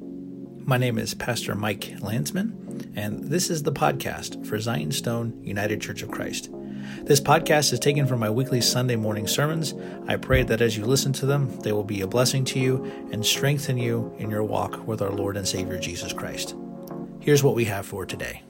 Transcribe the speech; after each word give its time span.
My 0.00 0.76
name 0.78 0.98
is 0.98 1.14
Pastor 1.14 1.54
Mike 1.54 1.94
Landsman, 2.00 2.92
and 2.96 3.24
this 3.24 3.50
is 3.50 3.62
the 3.62 3.72
podcast 3.72 4.46
for 4.46 4.58
Zion 4.58 4.92
Stone 4.92 5.44
United 5.44 5.80
Church 5.80 6.02
of 6.02 6.10
Christ. 6.10 6.50
This 7.02 7.20
podcast 7.20 7.72
is 7.72 7.78
taken 7.80 8.06
from 8.06 8.20
my 8.20 8.30
weekly 8.30 8.60
Sunday 8.60 8.96
morning 8.96 9.26
sermons. 9.26 9.74
I 10.08 10.16
pray 10.16 10.42
that 10.42 10.60
as 10.60 10.76
you 10.76 10.84
listen 10.84 11.12
to 11.14 11.26
them, 11.26 11.60
they 11.60 11.72
will 11.72 11.84
be 11.84 12.00
a 12.00 12.06
blessing 12.06 12.44
to 12.46 12.58
you 12.58 12.84
and 13.12 13.24
strengthen 13.24 13.78
you 13.78 14.14
in 14.18 14.30
your 14.30 14.42
walk 14.42 14.86
with 14.86 15.00
our 15.00 15.12
Lord 15.12 15.36
and 15.36 15.46
Savior 15.46 15.78
Jesus 15.78 16.12
Christ. 16.12 16.54
Here's 17.20 17.42
what 17.42 17.54
we 17.54 17.66
have 17.66 17.86
for 17.86 18.04
today. 18.04 18.42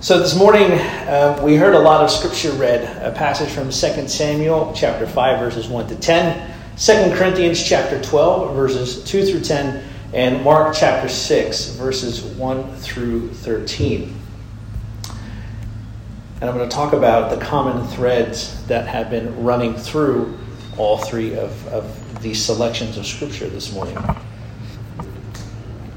So 0.00 0.18
this 0.18 0.36
morning 0.36 0.72
uh, 0.72 1.40
we 1.42 1.56
heard 1.56 1.74
a 1.74 1.78
lot 1.78 2.04
of 2.04 2.10
scripture 2.10 2.52
read, 2.52 2.82
a 3.02 3.16
passage 3.16 3.48
from 3.48 3.70
2 3.70 4.08
Samuel 4.08 4.72
chapter 4.76 5.06
5 5.06 5.38
verses 5.40 5.68
1 5.68 5.88
to 5.88 5.96
10, 5.96 6.55
2 6.78 7.14
Corinthians 7.14 7.62
chapter 7.62 8.02
12 8.02 8.54
verses 8.54 9.02
2 9.04 9.24
through 9.24 9.40
10, 9.40 9.82
and 10.12 10.44
Mark 10.44 10.76
chapter 10.76 11.08
6 11.08 11.70
verses 11.70 12.22
1 12.22 12.76
through 12.76 13.30
13. 13.30 14.14
And 16.38 16.50
I'm 16.50 16.54
going 16.54 16.68
to 16.68 16.74
talk 16.74 16.92
about 16.92 17.30
the 17.30 17.42
common 17.42 17.86
threads 17.88 18.62
that 18.66 18.86
have 18.88 19.08
been 19.08 19.42
running 19.42 19.74
through 19.74 20.38
all 20.76 20.98
three 20.98 21.34
of, 21.34 21.66
of 21.68 22.22
these 22.22 22.44
selections 22.44 22.98
of 22.98 23.06
scripture 23.06 23.48
this 23.48 23.72
morning. 23.72 23.96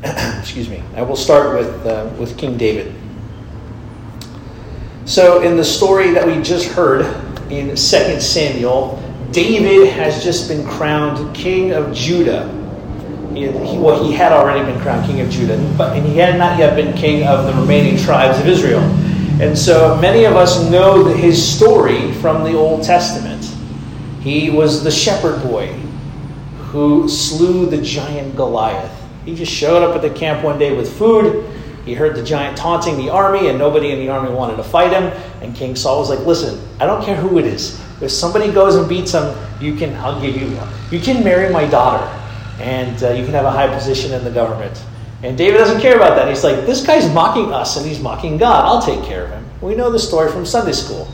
Excuse 0.04 0.70
me. 0.70 0.82
I 0.96 1.02
will 1.02 1.18
start 1.18 1.58
with, 1.58 1.86
uh, 1.86 2.10
with 2.18 2.38
King 2.38 2.56
David. 2.58 2.96
So, 5.04 5.42
in 5.42 5.58
the 5.58 5.66
story 5.66 6.12
that 6.12 6.26
we 6.26 6.42
just 6.42 6.68
heard 6.70 7.02
in 7.52 7.70
2 7.70 7.76
Samuel, 7.76 9.09
David 9.32 9.90
has 9.94 10.24
just 10.24 10.48
been 10.48 10.66
crowned 10.68 11.36
king 11.36 11.72
of 11.72 11.94
Judah. 11.94 12.48
He, 13.34 13.42
he, 13.42 13.78
well, 13.78 14.04
he 14.04 14.12
had 14.12 14.32
already 14.32 14.64
been 14.70 14.82
crowned 14.82 15.06
king 15.06 15.22
of 15.22 15.30
Judah, 15.30 15.58
but 15.78 15.96
and 15.96 16.06
he 16.06 16.18
had 16.18 16.38
not 16.40 16.58
yet 16.58 16.76
been 16.76 16.96
king 16.98 17.28
of 17.28 17.46
the 17.46 17.62
remaining 17.62 17.98
tribes 17.98 18.40
of 18.40 18.48
Israel. 18.48 18.82
And 19.40 19.58
so 19.58 19.96
many 20.02 20.26
of 20.26 20.36
us 20.36 20.70
know 20.70 21.06
his 21.06 21.42
story 21.42 22.12
from 22.14 22.44
the 22.44 22.56
Old 22.56 22.84
Testament. 22.84 23.46
He 24.20 24.50
was 24.50 24.84
the 24.84 24.92
shepherd 24.92 25.42
boy 25.44 25.68
who 26.72 27.08
slew 27.08 27.66
the 27.68 27.82
giant 27.82 28.36
Goliath. 28.36 28.92
He 29.26 29.36
just 29.36 29.52
showed 29.52 29.84
up 29.84 29.96
at 29.96 30.02
the 30.02 30.10
camp 30.10 30.44
one 30.44 30.58
day 30.58 30.76
with 30.76 30.92
food. 30.98 31.50
He 31.86 31.94
heard 31.94 32.16
the 32.16 32.24
giant 32.24 32.58
taunting 32.58 32.98
the 32.98 33.10
army, 33.10 33.48
and 33.48 33.58
nobody 33.58 33.92
in 33.92 34.00
the 34.00 34.10
army 34.10 34.30
wanted 34.32 34.58
to 34.58 34.64
fight 34.64 34.92
him. 34.92 35.04
And 35.42 35.56
King 35.56 35.76
Saul 35.76 36.00
was 36.00 36.10
like, 36.10 36.20
"Listen, 36.26 36.60
I 36.80 36.86
don't 36.86 37.04
care 37.04 37.16
who 37.16 37.38
it 37.40 37.46
is. 37.46 37.80
If 38.02 38.12
somebody 38.12 38.52
goes 38.52 38.76
and 38.76 38.88
beats 38.88 39.14
him, 39.14 39.36
you 39.60 39.76
can. 39.76 39.96
I'll 39.96 40.22
give 40.22 40.36
you. 40.36 40.58
You 40.92 41.00
can 41.04 41.24
marry 41.24 41.52
my 41.52 41.66
daughter, 41.68 42.06
and 42.60 43.04
uh, 43.04 43.12
you 43.12 43.26
can 43.26 43.34
have 43.34 43.46
a 43.46 43.52
high 43.52 43.68
position 43.74 44.14
in 44.14 44.24
the 44.24 44.32
government." 44.32 44.82
And 45.22 45.38
David 45.38 45.58
doesn't 45.58 45.82
care 45.82 45.98
about 45.98 46.16
that. 46.16 46.28
He's 46.30 46.44
like, 46.44 46.66
"This 46.66 46.86
guy's 46.86 47.12
mocking 47.14 47.52
us, 47.54 47.78
and 47.78 47.86
he's 47.86 48.00
mocking 48.00 48.38
God. 48.38 48.66
I'll 48.66 48.82
take 48.82 49.04
care 49.04 49.26
of 49.26 49.32
him." 49.32 49.46
We 49.62 49.76
know 49.76 49.92
the 49.92 50.00
story 50.00 50.32
from 50.32 50.46
Sunday 50.46 50.72
school. 50.72 51.08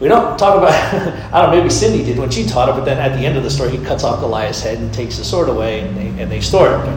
We 0.00 0.06
don't 0.06 0.38
talk 0.38 0.56
about, 0.58 0.72
I 1.32 1.42
don't 1.42 1.50
know, 1.50 1.56
maybe 1.56 1.70
Cindy 1.70 2.04
did 2.04 2.18
when 2.18 2.30
she 2.30 2.46
taught 2.46 2.68
it, 2.68 2.72
but 2.72 2.84
then 2.84 2.98
at 2.98 3.18
the 3.18 3.26
end 3.26 3.36
of 3.36 3.42
the 3.42 3.50
story, 3.50 3.76
he 3.76 3.84
cuts 3.84 4.04
off 4.04 4.20
Goliath's 4.20 4.60
head 4.60 4.78
and 4.78 4.92
takes 4.94 5.16
the 5.18 5.24
sword 5.24 5.48
away 5.48 5.80
and 5.80 5.96
they, 5.96 6.22
and 6.22 6.30
they 6.30 6.40
store 6.40 6.68
it. 6.68 6.78
But 6.78 6.96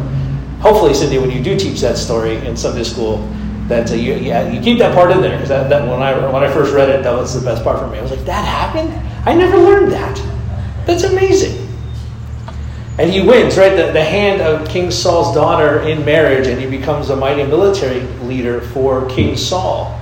hopefully, 0.60 0.94
Cindy, 0.94 1.18
when 1.18 1.32
you 1.32 1.42
do 1.42 1.58
teach 1.58 1.82
that 1.82 1.98
story 1.98 2.38
in 2.46 2.56
Sunday 2.56 2.84
school, 2.84 3.28
that 3.72 3.90
uh, 3.90 3.96
you, 3.96 4.16
yeah, 4.16 4.52
you 4.52 4.62
keep 4.62 4.78
that 4.80 4.94
part 4.94 5.12
in 5.12 5.22
there 5.22 5.32
because 5.32 5.50
that, 5.50 5.70
that 5.70 5.82
when 5.88 6.02
I 6.02 6.32
when 6.32 6.44
I 6.44 6.52
first 6.52 6.74
read 6.74 6.90
it, 6.90 7.04
that 7.04 7.14
was 7.14 7.34
the 7.34 7.44
best 7.44 7.64
part 7.64 7.80
for 7.80 7.88
me. 7.88 7.98
I 7.98 8.02
was 8.02 8.12
like, 8.12 8.26
that 8.26 8.46
happened? 8.46 8.92
I 9.26 9.34
never 9.34 9.58
learned 9.58 9.92
that. 9.92 10.18
That's 10.86 11.04
amazing. 11.04 11.68
And 13.00 13.10
he 13.10 13.22
wins, 13.22 13.58
right? 13.58 13.76
The, 13.76 13.92
the 13.94 14.04
hand 14.04 14.42
of 14.42 14.68
King 14.68 14.92
Saul's 14.92 15.34
daughter 15.34 15.82
in 15.82 16.04
marriage, 16.06 16.48
and 16.48 16.60
he 16.60 16.70
becomes 16.70 17.10
a 17.10 17.16
mighty 17.16 17.44
military 17.44 18.02
leader 18.24 18.62
for 18.62 19.08
King 19.10 19.36
Saul. 19.38 19.98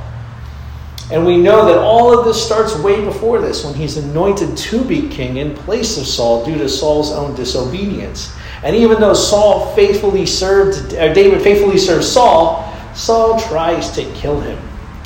And 1.11 1.26
we 1.26 1.38
know 1.38 1.65
that 1.65 1.77
all 1.77 2.17
of 2.17 2.26
this 2.26 2.44
starts 2.44 2.77
way 2.77 3.04
before 3.04 3.42
this 3.42 3.64
when 3.65 3.73
he's 3.73 3.98
anointed 3.98 4.55
to 4.55 4.83
be 4.83 5.10
king 5.10 5.38
in 5.38 5.55
place 5.55 5.98
of 5.98 6.05
Saul 6.05 6.45
due 6.45 6.58
to 6.58 6.70
Saul's 6.70 7.11
own 7.11 7.36
disobedience. 7.36 8.36
And 8.64 8.76
even 8.76 8.99
though 8.99 9.15
Saul 9.15 9.73
faithfully 9.76 10.26
served, 10.26 10.94
or 10.94 11.14
David 11.14 11.42
faithfully 11.42 11.77
served 11.77 12.04
Saul, 12.04 12.69
Saul 12.99 13.39
tries 13.39 13.92
to 13.92 14.04
kill 14.11 14.42
him, 14.42 14.60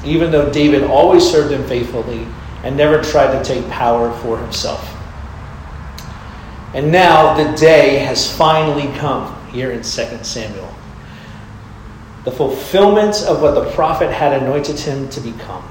even 0.03 0.31
though 0.31 0.51
David 0.51 0.83
always 0.83 1.29
served 1.29 1.53
him 1.53 1.63
faithfully 1.67 2.25
and 2.63 2.75
never 2.75 2.99
tried 3.03 3.37
to 3.37 3.43
take 3.43 3.69
power 3.69 4.11
for 4.17 4.39
himself. 4.39 4.83
And 6.73 6.91
now 6.91 7.35
the 7.35 7.55
day 7.55 7.99
has 7.99 8.35
finally 8.35 8.91
come 8.97 9.47
here 9.51 9.69
in 9.69 9.83
2 9.83 9.83
Samuel. 10.23 10.73
The 12.23 12.31
fulfillment 12.31 13.21
of 13.27 13.43
what 13.43 13.53
the 13.53 13.69
prophet 13.73 14.11
had 14.11 14.41
anointed 14.41 14.79
him 14.79 15.07
to 15.09 15.21
become 15.21 15.63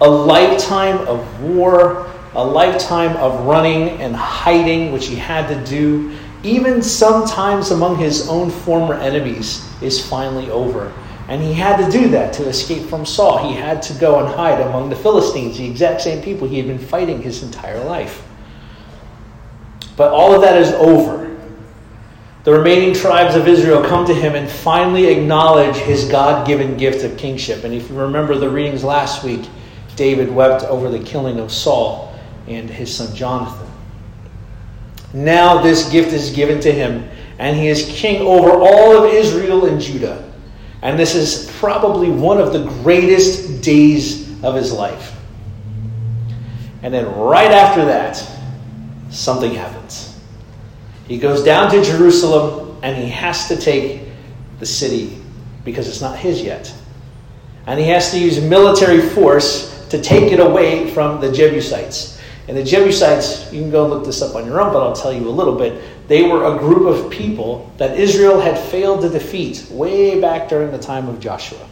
a 0.00 0.10
lifetime 0.10 0.98
of 1.06 1.42
war, 1.42 2.10
a 2.34 2.44
lifetime 2.44 3.16
of 3.18 3.46
running 3.46 4.00
and 4.00 4.16
hiding, 4.16 4.90
which 4.90 5.06
he 5.06 5.14
had 5.14 5.46
to 5.46 5.70
do, 5.70 6.12
even 6.42 6.82
sometimes 6.82 7.70
among 7.70 7.98
his 7.98 8.28
own 8.28 8.50
former 8.50 8.94
enemies, 8.94 9.64
is 9.80 10.04
finally 10.04 10.50
over. 10.50 10.92
And 11.30 11.40
he 11.40 11.54
had 11.54 11.76
to 11.76 11.88
do 11.92 12.08
that 12.08 12.32
to 12.34 12.48
escape 12.48 12.88
from 12.88 13.06
Saul. 13.06 13.48
He 13.48 13.54
had 13.54 13.80
to 13.82 13.94
go 13.94 14.18
and 14.18 14.34
hide 14.34 14.60
among 14.60 14.90
the 14.90 14.96
Philistines, 14.96 15.56
the 15.56 15.64
exact 15.64 16.00
same 16.00 16.20
people 16.24 16.48
he 16.48 16.56
had 16.56 16.66
been 16.66 16.76
fighting 16.76 17.22
his 17.22 17.44
entire 17.44 17.82
life. 17.84 18.26
But 19.96 20.10
all 20.12 20.34
of 20.34 20.42
that 20.42 20.60
is 20.60 20.72
over. 20.72 21.28
The 22.42 22.52
remaining 22.52 22.94
tribes 22.94 23.36
of 23.36 23.46
Israel 23.46 23.80
come 23.84 24.04
to 24.06 24.14
him 24.14 24.34
and 24.34 24.50
finally 24.50 25.06
acknowledge 25.06 25.76
his 25.76 26.06
God 26.06 26.48
given 26.48 26.76
gift 26.76 27.04
of 27.04 27.16
kingship. 27.16 27.62
And 27.62 27.72
if 27.72 27.88
you 27.88 27.96
remember 27.96 28.34
the 28.34 28.50
readings 28.50 28.82
last 28.82 29.22
week, 29.22 29.48
David 29.94 30.34
wept 30.34 30.64
over 30.64 30.90
the 30.90 30.98
killing 30.98 31.38
of 31.38 31.52
Saul 31.52 32.12
and 32.48 32.68
his 32.68 32.92
son 32.92 33.14
Jonathan. 33.14 33.70
Now 35.14 35.62
this 35.62 35.88
gift 35.90 36.12
is 36.12 36.30
given 36.30 36.58
to 36.60 36.72
him, 36.72 37.08
and 37.38 37.56
he 37.56 37.68
is 37.68 37.88
king 37.88 38.20
over 38.20 38.50
all 38.50 38.96
of 38.96 39.12
Israel 39.12 39.66
and 39.66 39.80
Judah. 39.80 40.29
And 40.82 40.98
this 40.98 41.14
is 41.14 41.50
probably 41.58 42.10
one 42.10 42.40
of 42.40 42.52
the 42.52 42.64
greatest 42.82 43.62
days 43.62 44.42
of 44.42 44.54
his 44.54 44.72
life. 44.72 45.16
And 46.82 46.94
then 46.94 47.06
right 47.14 47.50
after 47.50 47.84
that, 47.84 48.22
something 49.10 49.52
happens. 49.52 50.18
He 51.06 51.18
goes 51.18 51.42
down 51.44 51.70
to 51.72 51.82
Jerusalem 51.82 52.78
and 52.82 52.96
he 52.96 53.10
has 53.10 53.48
to 53.48 53.56
take 53.56 54.02
the 54.58 54.66
city 54.66 55.20
because 55.64 55.88
it's 55.88 56.00
not 56.00 56.18
his 56.18 56.42
yet. 56.42 56.72
And 57.66 57.78
he 57.78 57.86
has 57.88 58.10
to 58.12 58.18
use 58.18 58.40
military 58.40 59.00
force 59.00 59.86
to 59.88 60.00
take 60.00 60.32
it 60.32 60.40
away 60.40 60.90
from 60.92 61.20
the 61.20 61.30
Jebusites. 61.30 62.18
And 62.48 62.56
the 62.56 62.64
Jebusites, 62.64 63.52
you 63.52 63.60
can 63.60 63.70
go 63.70 63.86
look 63.86 64.04
this 64.04 64.22
up 64.22 64.34
on 64.34 64.46
your 64.46 64.60
own, 64.60 64.72
but 64.72 64.82
I'll 64.82 64.94
tell 64.94 65.12
you 65.12 65.28
a 65.28 65.30
little 65.30 65.56
bit. 65.56 65.82
They 66.10 66.24
were 66.24 66.52
a 66.52 66.58
group 66.58 66.88
of 66.88 67.08
people 67.08 67.72
that 67.76 67.96
Israel 67.96 68.40
had 68.40 68.58
failed 68.58 69.02
to 69.02 69.08
defeat 69.08 69.68
way 69.70 70.20
back 70.20 70.48
during 70.48 70.72
the 70.72 70.78
time 70.78 71.08
of 71.08 71.20
Joshua. 71.20 71.64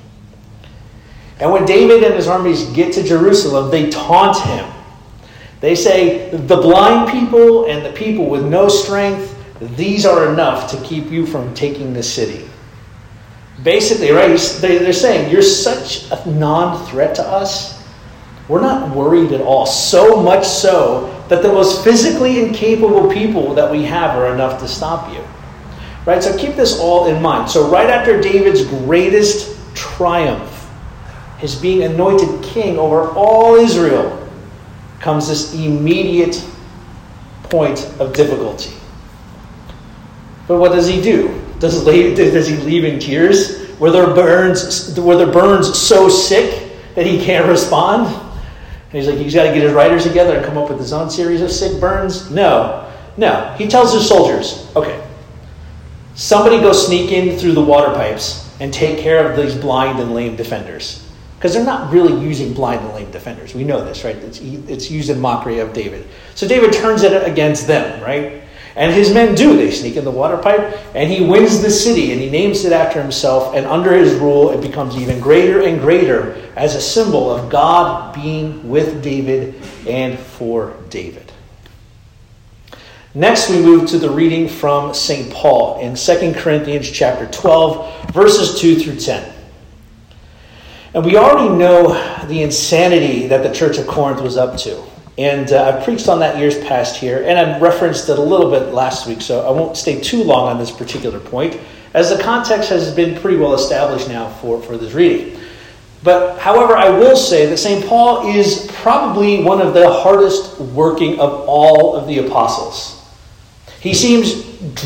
And 1.40 1.50
when 1.50 1.64
David 1.64 2.04
and 2.04 2.14
his 2.14 2.28
armies 2.28 2.62
get 2.66 2.92
to 2.92 3.02
Jerusalem, 3.02 3.72
they 3.72 3.90
taunt 3.90 4.40
him. 4.42 4.64
They 5.58 5.74
say, 5.74 6.30
The 6.30 6.56
blind 6.56 7.10
people 7.10 7.66
and 7.66 7.84
the 7.84 7.90
people 7.90 8.30
with 8.30 8.44
no 8.44 8.68
strength, 8.68 9.36
these 9.76 10.06
are 10.06 10.32
enough 10.32 10.70
to 10.70 10.80
keep 10.84 11.10
you 11.10 11.26
from 11.26 11.52
taking 11.52 11.92
the 11.92 12.04
city. 12.04 12.48
Basically, 13.64 14.12
right, 14.12 14.38
they're 14.60 14.92
saying, 14.92 15.32
You're 15.32 15.42
such 15.42 16.08
a 16.12 16.30
non 16.30 16.86
threat 16.86 17.16
to 17.16 17.26
us 17.26 17.78
we're 18.48 18.62
not 18.62 18.94
worried 18.96 19.32
at 19.32 19.42
all. 19.42 19.66
So 19.66 20.22
much 20.22 20.46
so 20.46 21.17
that 21.28 21.42
the 21.42 21.52
most 21.52 21.84
physically 21.84 22.40
incapable 22.42 23.10
people 23.10 23.54
that 23.54 23.70
we 23.70 23.84
have 23.84 24.16
are 24.16 24.32
enough 24.32 24.60
to 24.60 24.68
stop 24.68 25.12
you. 25.12 25.22
Right? 26.06 26.22
So 26.22 26.36
keep 26.36 26.56
this 26.56 26.78
all 26.80 27.06
in 27.06 27.20
mind. 27.20 27.50
So, 27.50 27.70
right 27.70 27.90
after 27.90 28.20
David's 28.20 28.64
greatest 28.64 29.56
triumph, 29.74 30.68
his 31.36 31.54
being 31.54 31.82
anointed 31.82 32.42
king 32.42 32.78
over 32.78 33.10
all 33.10 33.56
Israel, 33.56 34.26
comes 35.00 35.28
this 35.28 35.54
immediate 35.54 36.44
point 37.44 37.78
of 38.00 38.12
difficulty. 38.14 38.72
But 40.46 40.58
what 40.58 40.72
does 40.72 40.88
he 40.88 41.00
do? 41.00 41.42
Does, 41.58 41.84
does 41.84 42.48
he 42.48 42.56
leave 42.56 42.84
in 42.84 42.98
tears? 42.98 43.68
Were 43.78 43.90
there 43.90 44.06
burns? 44.06 44.98
Were 44.98 45.16
there 45.16 45.30
burns 45.32 45.78
so 45.78 46.08
sick 46.08 46.94
that 46.94 47.06
he 47.06 47.22
can't 47.22 47.46
respond? 47.48 48.06
And 48.90 49.02
he's 49.02 49.06
like, 49.06 49.18
he's 49.18 49.34
got 49.34 49.44
to 49.44 49.52
get 49.52 49.62
his 49.62 49.72
writers 49.72 50.04
together 50.04 50.36
and 50.36 50.46
come 50.46 50.56
up 50.56 50.70
with 50.70 50.78
his 50.78 50.92
own 50.92 51.10
series 51.10 51.42
of 51.42 51.50
sick 51.50 51.78
burns. 51.78 52.30
No, 52.30 52.90
no. 53.18 53.54
He 53.58 53.66
tells 53.66 53.92
his 53.92 54.08
soldiers, 54.08 54.70
okay, 54.74 55.06
somebody 56.14 56.58
go 56.58 56.72
sneak 56.72 57.12
in 57.12 57.38
through 57.38 57.52
the 57.52 57.64
water 57.64 57.92
pipes 57.92 58.48
and 58.60 58.72
take 58.72 58.98
care 58.98 59.30
of 59.30 59.36
these 59.36 59.54
blind 59.54 60.00
and 60.00 60.14
lame 60.14 60.36
defenders. 60.36 61.06
Because 61.36 61.54
they're 61.54 61.64
not 61.64 61.92
really 61.92 62.20
using 62.20 62.52
blind 62.52 62.80
and 62.80 62.94
lame 62.94 63.10
defenders. 63.12 63.54
We 63.54 63.62
know 63.62 63.84
this, 63.84 64.04
right? 64.04 64.16
It's, 64.16 64.40
it's 64.40 64.90
used 64.90 65.10
in 65.10 65.20
mockery 65.20 65.60
of 65.60 65.72
David. 65.72 66.08
So 66.34 66.48
David 66.48 66.72
turns 66.72 67.02
it 67.02 67.28
against 67.28 67.66
them, 67.66 68.02
right? 68.02 68.42
And 68.78 68.94
his 68.94 69.12
men 69.12 69.34
do. 69.34 69.56
They 69.56 69.72
sneak 69.72 69.96
in 69.96 70.04
the 70.04 70.10
water 70.12 70.38
pipe, 70.38 70.78
and 70.94 71.10
he 71.10 71.26
wins 71.26 71.60
the 71.60 71.70
city, 71.70 72.12
and 72.12 72.20
he 72.20 72.30
names 72.30 72.64
it 72.64 72.72
after 72.72 73.02
himself. 73.02 73.52
And 73.56 73.66
under 73.66 73.92
his 73.92 74.14
rule, 74.14 74.50
it 74.50 74.60
becomes 74.60 74.96
even 74.96 75.18
greater 75.18 75.62
and 75.62 75.80
greater 75.80 76.34
as 76.54 76.76
a 76.76 76.80
symbol 76.80 77.28
of 77.28 77.50
God 77.50 78.14
being 78.14 78.70
with 78.70 79.02
David 79.02 79.60
and 79.88 80.16
for 80.16 80.76
David. 80.90 81.32
Next, 83.14 83.50
we 83.50 83.58
move 83.58 83.88
to 83.88 83.98
the 83.98 84.10
reading 84.10 84.48
from 84.48 84.94
St. 84.94 85.32
Paul 85.32 85.80
in 85.80 85.96
2 85.96 86.34
Corinthians 86.34 86.88
chapter 86.88 87.26
12, 87.26 88.12
verses 88.12 88.60
2 88.60 88.76
through 88.76 89.00
10. 89.00 89.32
And 90.94 91.04
we 91.04 91.16
already 91.16 91.52
know 91.52 92.26
the 92.26 92.42
insanity 92.42 93.26
that 93.26 93.42
the 93.42 93.52
church 93.52 93.76
of 93.76 93.88
Corinth 93.88 94.20
was 94.20 94.36
up 94.36 94.56
to. 94.58 94.87
And 95.18 95.50
uh, 95.50 95.76
I 95.76 95.84
preached 95.84 96.08
on 96.08 96.20
that 96.20 96.38
years 96.38 96.56
past 96.60 96.96
here, 96.96 97.24
and 97.24 97.36
I 97.36 97.58
referenced 97.58 98.08
it 98.08 98.18
a 98.18 98.22
little 98.22 98.52
bit 98.52 98.72
last 98.72 99.08
week, 99.08 99.20
so 99.20 99.44
I 99.46 99.50
won't 99.50 99.76
stay 99.76 100.00
too 100.00 100.22
long 100.22 100.48
on 100.48 100.58
this 100.58 100.70
particular 100.70 101.18
point, 101.18 101.58
as 101.92 102.16
the 102.16 102.22
context 102.22 102.70
has 102.70 102.94
been 102.94 103.20
pretty 103.20 103.36
well 103.36 103.54
established 103.54 104.08
now 104.08 104.30
for, 104.34 104.62
for 104.62 104.76
this 104.76 104.92
reading. 104.92 105.40
But, 106.04 106.38
however, 106.38 106.76
I 106.76 106.90
will 106.90 107.16
say 107.16 107.46
that 107.46 107.56
St. 107.56 107.84
Paul 107.86 108.32
is 108.32 108.70
probably 108.74 109.42
one 109.42 109.60
of 109.60 109.74
the 109.74 109.90
hardest 109.92 110.60
working 110.60 111.18
of 111.18 111.32
all 111.48 111.96
of 111.96 112.06
the 112.06 112.24
apostles. 112.24 113.04
He 113.80 113.94
seems 113.94 114.44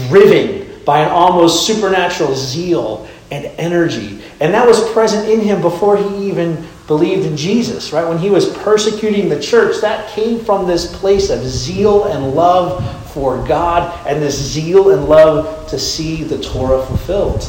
driven 0.08 0.82
by 0.86 1.00
an 1.00 1.10
almost 1.10 1.66
supernatural 1.66 2.34
zeal 2.34 3.06
and 3.30 3.44
energy, 3.58 4.22
and 4.40 4.54
that 4.54 4.66
was 4.66 4.90
present 4.92 5.28
in 5.28 5.40
him 5.40 5.60
before 5.60 5.98
he 5.98 6.30
even 6.30 6.66
believed 6.86 7.26
in 7.26 7.36
Jesus, 7.36 7.92
right? 7.92 8.06
When 8.06 8.18
he 8.18 8.30
was 8.30 8.48
persecuting 8.58 9.28
the 9.28 9.40
church, 9.40 9.80
that 9.80 10.10
came 10.10 10.44
from 10.44 10.66
this 10.66 10.94
place 10.96 11.30
of 11.30 11.40
zeal 11.42 12.04
and 12.04 12.34
love 12.34 13.10
for 13.12 13.46
God 13.46 14.06
and 14.06 14.22
this 14.22 14.38
zeal 14.40 14.90
and 14.90 15.06
love 15.06 15.68
to 15.68 15.78
see 15.78 16.24
the 16.24 16.42
Torah 16.42 16.84
fulfilled. 16.84 17.44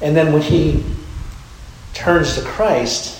And 0.00 0.16
then 0.16 0.32
when 0.32 0.42
he 0.42 0.84
turns 1.92 2.36
to 2.36 2.42
Christ, 2.42 3.16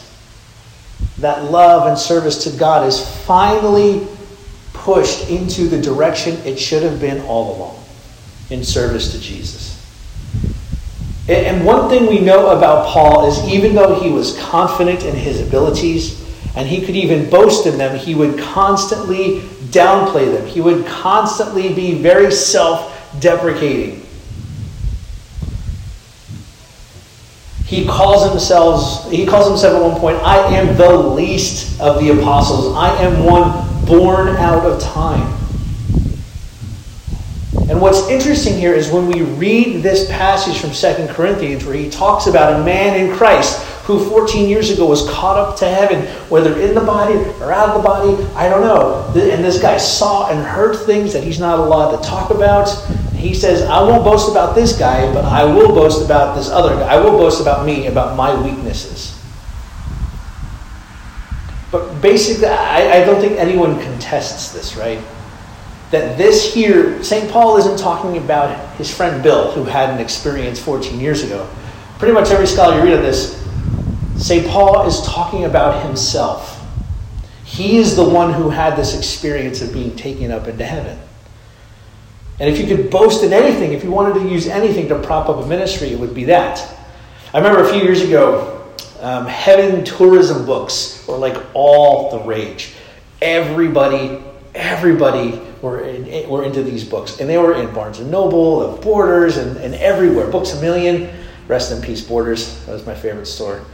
that 1.19 1.45
love 1.45 1.89
and 1.89 1.99
service 1.99 2.45
to 2.45 2.57
God 2.57 2.87
is 2.87 3.07
finally 3.25 4.07
pushed 4.73 5.29
into 5.29 5.69
the 5.69 5.81
direction 5.81 6.35
it 6.47 6.59
should 6.59 6.83
have 6.85 7.01
been 7.01 7.21
all 7.23 7.57
along 7.57 7.85
in 8.51 8.63
service 8.63 9.13
to 9.13 9.21
Jesus. 9.21 9.68
And 11.29 11.65
one 11.65 11.91
thing 11.91 12.07
we 12.07 12.21
know 12.21 12.57
about 12.57 12.87
Paul 12.87 13.29
is 13.29 13.39
even 13.53 13.75
though 13.75 14.01
he 14.01 14.11
was 14.11 14.39
confident 14.39 15.05
in 15.05 15.15
his 15.15 15.47
abilities 15.47 16.25
and 16.57 16.67
he 16.67 16.85
could 16.85 16.97
even 16.97 17.29
boast 17.29 17.67
in 17.67 17.77
them, 17.77 17.99
he 17.99 18.15
would 18.15 18.39
constantly 18.39 19.41
downplay 19.71 20.33
them. 20.33 20.47
He 20.47 20.63
would 20.63 20.87
constantly 20.87 21.75
be 21.75 21.95
very 21.95 22.33
self 22.33 22.95
deprecating. 23.21 24.07
He 27.67 27.87
calls 27.87 28.31
himself 28.31 29.11
he 29.11 29.27
calls 29.27 29.47
himself 29.47 29.77
at 29.77 29.83
one 29.83 30.01
point, 30.01 30.17
I 30.23 30.39
am 30.57 30.79
the 30.79 30.97
least 30.97 31.79
of 31.79 32.01
the 32.01 32.19
apostles. 32.19 32.75
I 32.75 32.89
am 33.03 33.23
one 33.23 33.85
born 33.85 34.29
out 34.37 34.65
of 34.65 34.81
time. 34.81 35.38
And 37.69 37.83
what's 37.83 38.09
interesting 38.09 38.55
here 38.55 38.73
is 38.73 38.91
when 38.91 39.07
we 39.07 39.23
read 39.23 39.83
this 39.83 40.09
passage 40.11 40.59
from 40.59 40.73
Second 40.73 41.09
Corinthians, 41.11 41.67
where 41.67 41.77
he 41.77 41.91
talks 41.91 42.27
about 42.27 42.59
a 42.59 42.65
man 42.65 42.99
in 42.99 43.15
Christ 43.15 43.63
who 43.85 44.03
14 44.09 44.49
years 44.49 44.71
ago 44.71 44.87
was 44.87 45.09
caught 45.09 45.39
up 45.39 45.57
to 45.59 45.69
heaven, 45.69 46.07
whether 46.31 46.59
in 46.61 46.75
the 46.75 46.81
body 46.81 47.15
or 47.41 47.53
out 47.53 47.71
of 47.71 47.83
the 47.83 47.89
body, 47.89 48.23
I 48.35 48.49
don't 48.49 48.61
know. 48.61 49.07
And 49.15 49.45
this 49.45 49.61
guy 49.61 49.77
saw 49.79 50.31
and 50.31 50.47
heard 50.47 50.77
things 50.77 51.13
that 51.15 51.23
he's 51.25 51.41
not 51.41 51.59
allowed 51.59 51.97
to 51.97 52.09
talk 52.09 52.31
about. 52.31 52.69
He 53.15 53.35
says, 53.35 53.63
I 53.63 53.83
won't 53.83 54.05
boast 54.05 54.31
about 54.31 54.55
this 54.55 54.79
guy, 54.79 55.11
but 55.13 55.25
I 55.25 55.45
will 55.45 55.69
boast 55.69 56.05
about 56.05 56.37
this 56.37 56.51
other 56.51 56.75
guy. 56.75 56.87
I 56.87 57.01
will 57.01 57.13
boast 57.13 57.41
about 57.41 57.67
me, 57.67 57.87
about 57.87 58.17
my 58.17 58.39
weaknesses. 58.43 59.19
But 61.73 62.01
basically, 62.01 62.47
I, 62.47 63.03
I 63.03 63.05
don't 63.05 63.21
think 63.21 63.39
anyone 63.39 63.81
contests 63.83 64.53
this, 64.53 64.77
right? 64.77 65.01
That 65.91 66.19
this 66.19 66.53
here, 66.53 67.03
St. 67.03 67.31
Paul 67.31 67.57
isn't 67.57 67.79
talking 67.79 68.19
about 68.19 68.77
his 68.77 68.95
friend 68.95 69.23
Bill, 69.23 69.53
who 69.53 69.65
had 69.65 69.91
an 69.91 70.01
experience 70.01 70.61
14 70.61 71.01
years 71.01 71.23
ago. 71.23 71.49
Pretty 71.99 72.13
much 72.13 72.31
every 72.31 72.47
scholar 72.47 72.77
you 72.77 72.85
read 72.85 72.93
of 72.93 73.03
this, 73.03 73.39
St. 74.17 74.47
Paul 74.47 74.87
is 74.87 75.01
talking 75.03 75.45
about 75.45 75.87
himself. 75.87 76.55
He 77.45 77.79
is 77.79 77.97
the 77.97 78.05
one 78.05 78.33
who 78.35 78.51
had 78.51 78.77
this 78.77 78.97
experience 78.97 79.63
of 79.63 79.73
being 79.73 79.97
taken 79.97 80.31
up 80.31 80.47
into 80.47 80.65
heaven. 80.65 80.99
And 82.39 82.49
if 82.49 82.59
you 82.59 82.67
could 82.67 82.91
boast 82.91 83.25
in 83.25 83.33
anything, 83.33 83.73
if 83.73 83.83
you 83.83 83.91
wanted 83.91 84.21
to 84.21 84.29
use 84.29 84.47
anything 84.47 84.89
to 84.89 84.99
prop 85.01 85.29
up 85.29 85.45
a 85.45 85.47
ministry, 85.47 85.89
it 85.89 85.99
would 85.99 86.15
be 86.15 86.25
that. 86.25 86.63
I 87.33 87.39
remember 87.39 87.65
a 87.65 87.73
few 87.73 87.83
years 87.83 88.03
ago, 88.03 88.65
um, 89.01 89.27
heaven 89.27 89.85
tourism 89.85 90.45
books 90.45 91.05
were 91.09 91.17
like 91.17 91.37
all 91.55 92.11
the 92.11 92.25
rage. 92.25 92.75
Everybody, 93.23 94.23
everybody 94.55 95.41
were, 95.63 95.81
in, 95.81 96.29
were 96.29 96.45
into 96.45 96.63
these 96.63 96.85
books. 96.85 97.21
And 97.21 97.29
they 97.29 97.39
were 97.39 97.55
in 97.55 97.73
Barnes 97.75 98.01
& 98.01 98.01
Noble, 98.01 98.73
the 98.73 98.83
Borders, 98.83 99.37
and, 99.37 99.57
and 99.59 99.75
everywhere. 99.75 100.31
Books 100.31 100.53
A 100.53 100.61
Million, 100.61 101.11
rest 101.47 101.73
in 101.73 101.83
peace, 101.83 102.01
Borders. 102.01 102.65
That 102.67 102.73
was 102.73 102.87
my 102.87 102.95
favorite 102.95 103.27
store. 103.27 103.65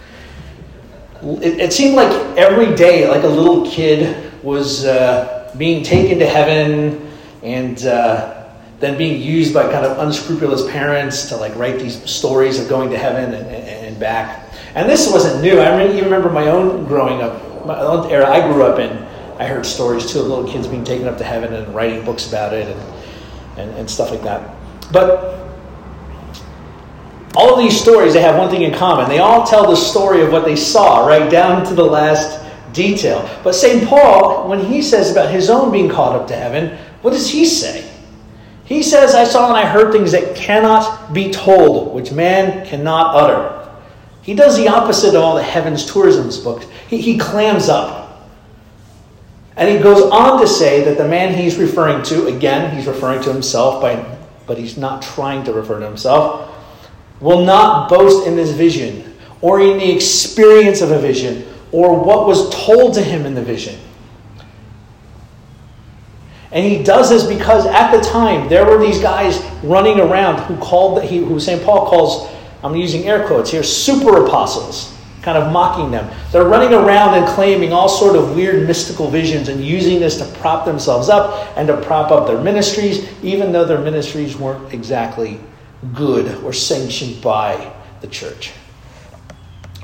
It, 1.22 1.60
it 1.60 1.72
seemed 1.72 1.96
like 1.96 2.10
every 2.36 2.74
day, 2.74 3.08
like 3.08 3.24
a 3.24 3.28
little 3.28 3.68
kid 3.70 4.32
was 4.42 4.84
uh, 4.84 5.54
being 5.56 5.82
taken 5.82 6.18
to 6.18 6.26
heaven 6.26 7.10
and 7.42 7.86
uh, 7.86 8.50
then 8.80 8.98
being 8.98 9.20
used 9.20 9.54
by 9.54 9.62
kind 9.70 9.86
of 9.86 9.98
unscrupulous 9.98 10.70
parents 10.70 11.28
to 11.28 11.36
like 11.36 11.54
write 11.56 11.78
these 11.78 12.02
stories 12.10 12.60
of 12.60 12.68
going 12.68 12.90
to 12.90 12.98
heaven 12.98 13.32
and, 13.34 13.46
and, 13.46 13.86
and 13.86 14.00
back. 14.00 14.52
And 14.74 14.88
this 14.88 15.10
wasn't 15.10 15.42
new. 15.42 15.60
I 15.60 15.86
even 15.86 16.04
remember 16.04 16.30
my 16.30 16.48
own 16.48 16.84
growing 16.84 17.22
up, 17.22 17.66
my 17.66 17.78
own 17.78 18.10
era 18.10 18.28
I 18.28 18.46
grew 18.52 18.64
up 18.64 18.78
in 18.78 19.06
I 19.38 19.46
heard 19.46 19.66
stories 19.66 20.10
too 20.10 20.20
of 20.20 20.26
little 20.26 20.46
kids 20.46 20.66
being 20.66 20.84
taken 20.84 21.08
up 21.08 21.18
to 21.18 21.24
heaven 21.24 21.52
and 21.52 21.74
writing 21.74 22.04
books 22.04 22.28
about 22.28 22.52
it 22.52 22.68
and, 22.68 22.94
and, 23.58 23.70
and 23.78 23.90
stuff 23.90 24.10
like 24.10 24.22
that. 24.22 24.54
But 24.92 25.44
all 27.34 27.54
of 27.54 27.58
these 27.58 27.78
stories, 27.78 28.14
they 28.14 28.22
have 28.22 28.36
one 28.36 28.48
thing 28.48 28.62
in 28.62 28.72
common. 28.72 29.08
They 29.08 29.18
all 29.18 29.44
tell 29.44 29.68
the 29.68 29.76
story 29.76 30.22
of 30.22 30.30
what 30.30 30.44
they 30.44 30.54
saw, 30.54 31.06
right 31.06 31.30
down 31.30 31.66
to 31.66 31.74
the 31.74 31.84
last 31.84 32.44
detail. 32.72 33.28
But 33.42 33.54
St. 33.54 33.88
Paul, 33.88 34.48
when 34.48 34.60
he 34.60 34.82
says 34.82 35.10
about 35.10 35.32
his 35.32 35.50
own 35.50 35.72
being 35.72 35.88
caught 35.88 36.14
up 36.14 36.28
to 36.28 36.36
heaven, 36.36 36.78
what 37.02 37.10
does 37.10 37.28
he 37.28 37.44
say? 37.44 37.90
He 38.64 38.82
says, 38.82 39.14
I 39.14 39.24
saw 39.24 39.48
and 39.48 39.56
I 39.56 39.66
heard 39.66 39.92
things 39.92 40.12
that 40.12 40.36
cannot 40.36 41.12
be 41.12 41.30
told, 41.30 41.94
which 41.94 42.12
man 42.12 42.66
cannot 42.66 43.14
utter. 43.14 43.72
He 44.22 44.34
does 44.34 44.56
the 44.56 44.68
opposite 44.68 45.14
of 45.14 45.22
all 45.22 45.34
the 45.34 45.42
heavens 45.42 45.84
tourism 45.90 46.30
books. 46.42 46.66
He, 46.88 46.98
he 46.98 47.18
clams 47.18 47.68
up. 47.68 48.03
And 49.56 49.68
he 49.68 49.78
goes 49.78 50.02
on 50.10 50.40
to 50.40 50.48
say 50.48 50.82
that 50.84 50.98
the 50.98 51.06
man 51.06 51.34
he's 51.34 51.56
referring 51.56 52.02
to, 52.04 52.26
again, 52.26 52.74
he's 52.74 52.86
referring 52.86 53.22
to 53.22 53.32
himself, 53.32 53.80
by, 53.80 54.18
but 54.46 54.58
he's 54.58 54.76
not 54.76 55.00
trying 55.00 55.44
to 55.44 55.52
refer 55.52 55.78
to 55.78 55.86
himself, 55.86 56.52
will 57.20 57.44
not 57.44 57.88
boast 57.88 58.26
in 58.26 58.34
this 58.34 58.50
vision 58.50 59.16
or 59.40 59.60
in 59.60 59.78
the 59.78 59.94
experience 59.94 60.80
of 60.80 60.90
a 60.90 60.98
vision 60.98 61.46
or 61.70 61.98
what 62.02 62.26
was 62.26 62.50
told 62.50 62.94
to 62.94 63.02
him 63.02 63.26
in 63.26 63.34
the 63.34 63.42
vision. 63.42 63.78
And 66.50 66.64
he 66.64 66.82
does 66.82 67.10
this 67.10 67.24
because 67.24 67.66
at 67.66 67.90
the 67.90 68.00
time 68.00 68.48
there 68.48 68.64
were 68.64 68.78
these 68.78 69.00
guys 69.00 69.42
running 69.62 69.98
around 69.98 70.40
who 70.44 70.56
called 70.56 71.02
he, 71.02 71.18
who 71.18 71.38
St. 71.40 71.62
Paul 71.64 71.88
calls, 71.88 72.32
I'm 72.62 72.76
using 72.76 73.04
air 73.04 73.26
quotes 73.26 73.50
here, 73.50 73.62
super 73.62 74.24
apostles 74.24 74.93
kind 75.24 75.38
of 75.38 75.50
mocking 75.50 75.90
them. 75.90 76.08
They're 76.30 76.44
running 76.44 76.74
around 76.74 77.14
and 77.14 77.26
claiming 77.26 77.72
all 77.72 77.88
sort 77.88 78.14
of 78.14 78.36
weird 78.36 78.66
mystical 78.66 79.08
visions 79.08 79.48
and 79.48 79.64
using 79.64 79.98
this 79.98 80.18
to 80.18 80.26
prop 80.38 80.66
themselves 80.66 81.08
up 81.08 81.56
and 81.56 81.66
to 81.68 81.80
prop 81.80 82.10
up 82.10 82.26
their 82.26 82.40
ministries, 82.40 83.08
even 83.22 83.50
though 83.50 83.64
their 83.64 83.80
ministries 83.80 84.36
weren't 84.36 84.74
exactly 84.74 85.40
good 85.94 86.44
or 86.44 86.52
sanctioned 86.52 87.22
by 87.22 87.72
the 88.02 88.06
church. 88.06 88.52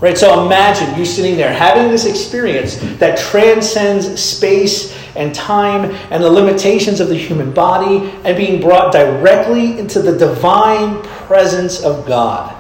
Right, 0.01 0.17
so 0.17 0.47
imagine 0.47 0.99
you 0.99 1.05
sitting 1.05 1.37
there 1.37 1.53
having 1.53 1.91
this 1.91 2.07
experience 2.07 2.77
that 2.99 3.19
transcends 3.19 4.21
space 4.23 4.97
and 5.15 5.35
time 5.35 5.91
and 6.11 6.23
the 6.23 6.31
limitations 6.31 7.01
of 7.01 7.09
the 7.09 7.17
human 7.17 7.53
body 7.53 8.11
and 8.25 8.37
being 8.37 8.61
brought 8.61 8.93
directly 8.93 9.79
into 9.79 10.01
the 10.01 10.17
divine 10.17 11.03
presence 11.03 11.83
of 11.83 12.07
God. 12.07 12.57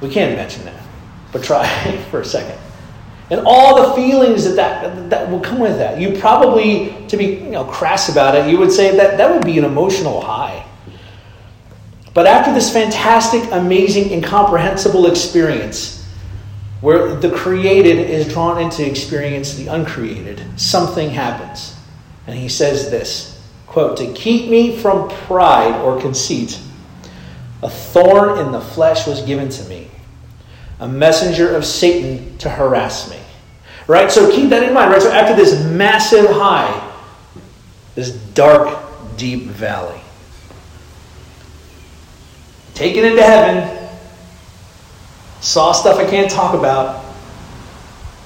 We 0.00 0.08
can't 0.08 0.32
imagine 0.32 0.64
that. 0.64 0.81
But 1.32 1.42
try 1.42 1.66
for 2.10 2.20
a 2.20 2.24
second. 2.24 2.58
And 3.30 3.40
all 3.46 3.88
the 3.88 3.94
feelings 3.94 4.44
that, 4.44 4.56
that 4.56 5.10
that 5.10 5.30
will 5.30 5.40
come 5.40 5.58
with 5.58 5.78
that. 5.78 5.98
You 5.98 6.18
probably, 6.18 6.94
to 7.08 7.16
be 7.16 7.24
you 7.36 7.50
know, 7.50 7.64
crass 7.64 8.10
about 8.10 8.34
it, 8.34 8.50
you 8.50 8.58
would 8.58 8.70
say 8.70 8.94
that 8.96 9.16
that 9.16 9.32
would 9.32 9.44
be 9.44 9.58
an 9.58 9.64
emotional 9.64 10.20
high. 10.20 10.66
But 12.14 12.26
after 12.26 12.52
this 12.52 12.70
fantastic, 12.72 13.42
amazing, 13.52 14.12
incomprehensible 14.12 15.06
experience, 15.06 16.06
where 16.82 17.14
the 17.14 17.30
created 17.30 17.98
is 17.98 18.28
drawn 18.28 18.60
into 18.60 18.86
experience 18.86 19.54
the 19.54 19.68
uncreated, 19.68 20.42
something 20.60 21.10
happens. 21.10 21.74
And 22.26 22.36
he 22.36 22.48
says 22.48 22.90
this 22.90 23.40
quote, 23.66 23.96
To 23.96 24.12
keep 24.12 24.50
me 24.50 24.76
from 24.76 25.08
pride 25.08 25.80
or 25.80 25.98
conceit, 26.00 26.60
a 27.62 27.70
thorn 27.70 28.38
in 28.38 28.52
the 28.52 28.60
flesh 28.60 29.06
was 29.06 29.22
given 29.22 29.48
to 29.48 29.64
me, 29.64 29.88
a 30.82 30.88
messenger 30.88 31.54
of 31.54 31.64
Satan 31.64 32.36
to 32.38 32.50
harass 32.50 33.08
me. 33.08 33.16
Right? 33.86 34.10
So 34.10 34.32
keep 34.32 34.50
that 34.50 34.64
in 34.64 34.74
mind, 34.74 34.90
right? 34.90 35.00
So 35.00 35.12
after 35.12 35.36
this 35.36 35.64
massive 35.64 36.28
high, 36.28 36.92
this 37.94 38.10
dark, 38.10 38.76
deep 39.16 39.44
valley, 39.44 40.00
taken 42.74 43.04
into 43.04 43.22
heaven, 43.22 43.88
saw 45.40 45.70
stuff 45.70 45.98
I 45.98 46.10
can't 46.10 46.28
talk 46.28 46.54
about, 46.54 47.04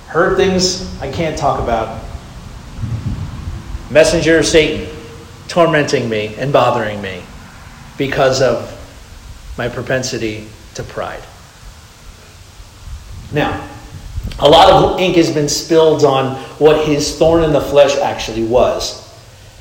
heard 0.07 0.39
things 0.39 0.99
I 1.03 1.13
can't 1.13 1.37
talk 1.37 1.63
about. 1.63 2.03
Messenger 3.91 4.39
of 4.39 4.47
Satan 4.47 4.89
tormenting 5.49 6.09
me 6.09 6.35
and 6.39 6.55
bothering 6.55 7.03
me 7.03 7.23
because 7.99 8.41
of 8.41 8.73
my 9.59 9.69
propensity 9.69 10.49
to 10.75 10.83
pride. 10.83 11.23
Now, 13.33 13.69
a 14.39 14.49
lot 14.49 14.71
of 14.71 15.01
ink 15.01 15.17
has 15.17 15.33
been 15.33 15.49
spilled 15.49 16.05
on 16.05 16.37
what 16.59 16.87
his 16.87 17.19
thorn 17.19 17.43
in 17.43 17.53
the 17.53 17.61
flesh 17.61 17.97
actually 17.97 18.45
was. 18.45 19.03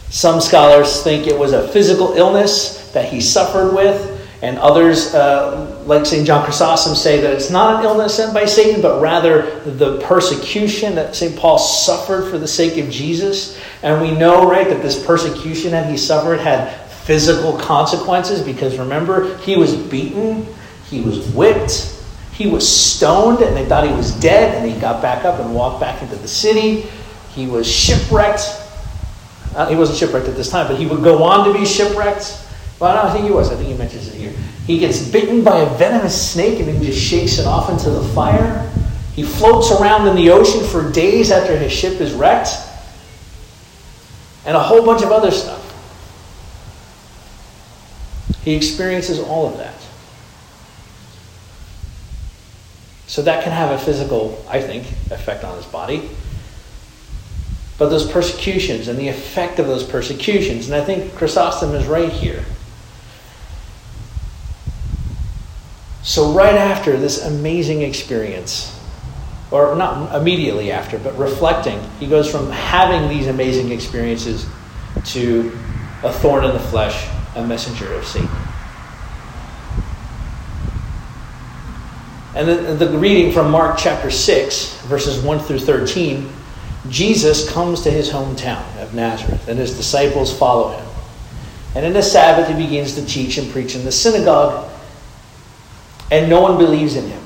Some 0.09 0.41
scholars 0.41 1.01
think 1.01 1.27
it 1.27 1.37
was 1.37 1.53
a 1.53 1.67
physical 1.69 2.13
illness 2.13 2.91
that 2.91 3.11
he 3.11 3.21
suffered 3.21 3.73
with, 3.73 4.11
and 4.41 4.57
others, 4.59 5.15
uh, 5.15 5.83
like 5.85 6.05
St. 6.05 6.27
John 6.27 6.43
Chrysostom, 6.43 6.93
say 6.93 7.21
that 7.21 7.33
it's 7.33 7.49
not 7.49 7.79
an 7.79 7.85
illness 7.85 8.15
sent 8.15 8.33
by 8.33 8.45
Satan, 8.45 8.81
but 8.81 9.01
rather 9.01 9.59
the 9.61 9.99
persecution 10.01 10.93
that 10.95 11.15
St. 11.15 11.35
Paul 11.37 11.57
suffered 11.57 12.29
for 12.29 12.37
the 12.37 12.47
sake 12.47 12.77
of 12.77 12.91
Jesus. 12.91 13.59
And 13.81 14.01
we 14.01 14.11
know, 14.11 14.47
right, 14.49 14.67
that 14.67 14.81
this 14.81 15.03
persecution 15.03 15.71
that 15.71 15.89
he 15.89 15.97
suffered 15.97 16.39
had 16.39 16.69
physical 17.05 17.57
consequences 17.57 18.41
because 18.41 18.77
remember, 18.77 19.37
he 19.37 19.55
was 19.55 19.75
beaten, 19.75 20.45
he 20.89 21.01
was 21.01 21.27
whipped, 21.29 21.94
he 22.35 22.47
was 22.47 22.67
stoned, 22.67 23.39
and 23.39 23.55
they 23.55 23.65
thought 23.65 23.87
he 23.87 23.93
was 23.93 24.11
dead, 24.19 24.55
and 24.55 24.69
he 24.69 24.77
got 24.79 25.01
back 25.01 25.23
up 25.23 25.39
and 25.39 25.55
walked 25.55 25.79
back 25.79 26.01
into 26.01 26.17
the 26.17 26.27
city. 26.27 26.81
He 27.33 27.47
was 27.47 27.65
shipwrecked. 27.65 28.41
Uh, 29.55 29.67
he 29.67 29.75
wasn't 29.75 29.97
shipwrecked 29.97 30.27
at 30.27 30.35
this 30.35 30.49
time, 30.49 30.67
but 30.67 30.77
he 30.77 30.85
would 30.85 31.01
go 31.01 31.23
on 31.23 31.47
to 31.47 31.57
be 31.57 31.65
shipwrecked. 31.65 32.41
Well, 32.79 33.07
I 33.07 33.13
think 33.13 33.23
he 33.25 33.31
was. 33.31 33.51
I 33.51 33.55
think 33.55 33.69
he 33.69 33.73
mentions 33.73 34.09
it 34.09 34.15
here. 34.15 34.33
He 34.67 34.79
gets 34.79 35.07
bitten 35.07 35.45
by 35.45 35.59
a 35.59 35.77
venomous 35.77 36.31
snake 36.31 36.59
and 36.59 36.67
then 36.67 36.83
just 36.83 36.99
shakes 36.99 37.39
it 37.39 37.45
off 37.45 37.69
into 37.69 37.89
the 37.89 38.03
fire. 38.09 38.69
He 39.13 39.23
floats 39.23 39.71
around 39.71 40.07
in 40.09 40.15
the 40.17 40.29
ocean 40.31 40.65
for 40.65 40.91
days 40.91 41.31
after 41.31 41.57
his 41.57 41.71
ship 41.71 42.01
is 42.01 42.13
wrecked. 42.13 42.49
And 44.45 44.57
a 44.57 44.59
whole 44.59 44.85
bunch 44.85 45.03
of 45.03 45.11
other 45.11 45.31
stuff. 45.31 45.61
He 48.43 48.53
experiences 48.55 49.19
all 49.19 49.47
of 49.47 49.57
that. 49.57 49.73
So 53.07 53.21
that 53.21 53.43
can 53.43 53.51
have 53.51 53.71
a 53.71 53.77
physical, 53.77 54.43
I 54.49 54.61
think, 54.61 54.87
effect 55.11 55.43
on 55.43 55.55
his 55.57 55.65
body. 55.65 56.09
But 57.77 57.89
those 57.89 58.09
persecutions 58.09 58.87
and 58.87 58.97
the 58.97 59.09
effect 59.09 59.59
of 59.59 59.67
those 59.67 59.83
persecutions, 59.83 60.67
and 60.67 60.75
I 60.75 60.83
think 60.83 61.13
Chrysostom 61.15 61.75
is 61.75 61.85
right 61.85 62.11
here. 62.11 62.43
So, 66.03 66.31
right 66.33 66.55
after 66.55 66.97
this 66.97 67.25
amazing 67.25 67.81
experience, 67.81 68.79
or 69.51 69.75
not 69.75 70.15
immediately 70.15 70.71
after, 70.71 70.99
but 70.99 71.17
reflecting, 71.17 71.79
he 71.99 72.07
goes 72.07 72.29
from 72.29 72.49
having 72.51 73.09
these 73.09 73.27
amazing 73.27 73.71
experiences 73.71 74.45
to 75.05 75.57
a 76.03 76.13
thorn 76.13 76.45
in 76.45 76.53
the 76.53 76.59
flesh, 76.59 77.07
a 77.35 77.45
messenger 77.45 77.91
of 77.93 78.05
Satan. 78.05 78.29
And 82.35 82.47
the, 82.47 82.85
the 82.85 82.97
reading 82.97 83.31
from 83.31 83.49
Mark 83.49 83.77
chapter 83.77 84.11
6, 84.11 84.81
verses 84.83 85.23
1 85.23 85.39
through 85.39 85.59
13, 85.59 86.29
Jesus 86.89 87.49
comes 87.49 87.81
to 87.81 87.91
his 87.91 88.09
hometown 88.09 88.63
of 88.81 88.93
Nazareth, 88.93 89.47
and 89.47 89.57
his 89.57 89.75
disciples 89.75 90.37
follow 90.37 90.77
him. 90.77 90.85
And 91.75 91.85
in 91.85 91.93
the 91.93 92.03
Sabbath, 92.03 92.47
he 92.47 92.53
begins 92.53 92.95
to 92.95 93.05
teach 93.05 93.37
and 93.37 93.49
preach 93.51 93.75
in 93.75 93.83
the 93.85 93.91
synagogue 93.91 94.71
and 96.11 96.29
no 96.29 96.41
one 96.41 96.57
believes 96.57 96.95
in 96.95 97.07
him. 97.07 97.21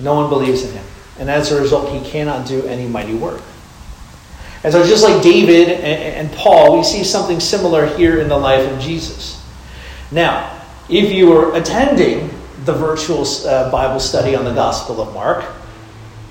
No 0.00 0.14
one 0.14 0.28
believes 0.28 0.62
in 0.64 0.72
him. 0.72 0.84
And 1.18 1.28
as 1.28 1.52
a 1.52 1.60
result, 1.60 1.90
he 1.90 2.08
cannot 2.08 2.46
do 2.46 2.64
any 2.66 2.86
mighty 2.86 3.14
work. 3.14 3.42
And 4.64 4.72
so, 4.72 4.84
just 4.86 5.04
like 5.04 5.22
David 5.22 5.68
and, 5.68 6.32
Paul, 6.32 6.76
we 6.76 6.84
see 6.84 7.04
something 7.04 7.38
similar 7.38 7.86
here 7.96 8.20
in 8.20 8.28
the 8.28 8.36
life 8.36 8.70
of 8.70 8.80
Jesus. 8.80 9.44
Now, 10.10 10.60
if 10.88 11.12
you 11.12 11.28
were 11.28 11.54
attending 11.54 12.30
the 12.68 12.74
virtual 12.74 13.24
uh, 13.46 13.70
Bible 13.70 13.98
study 13.98 14.36
on 14.36 14.44
the 14.44 14.52
Gospel 14.52 15.00
of 15.00 15.14
Mark, 15.14 15.42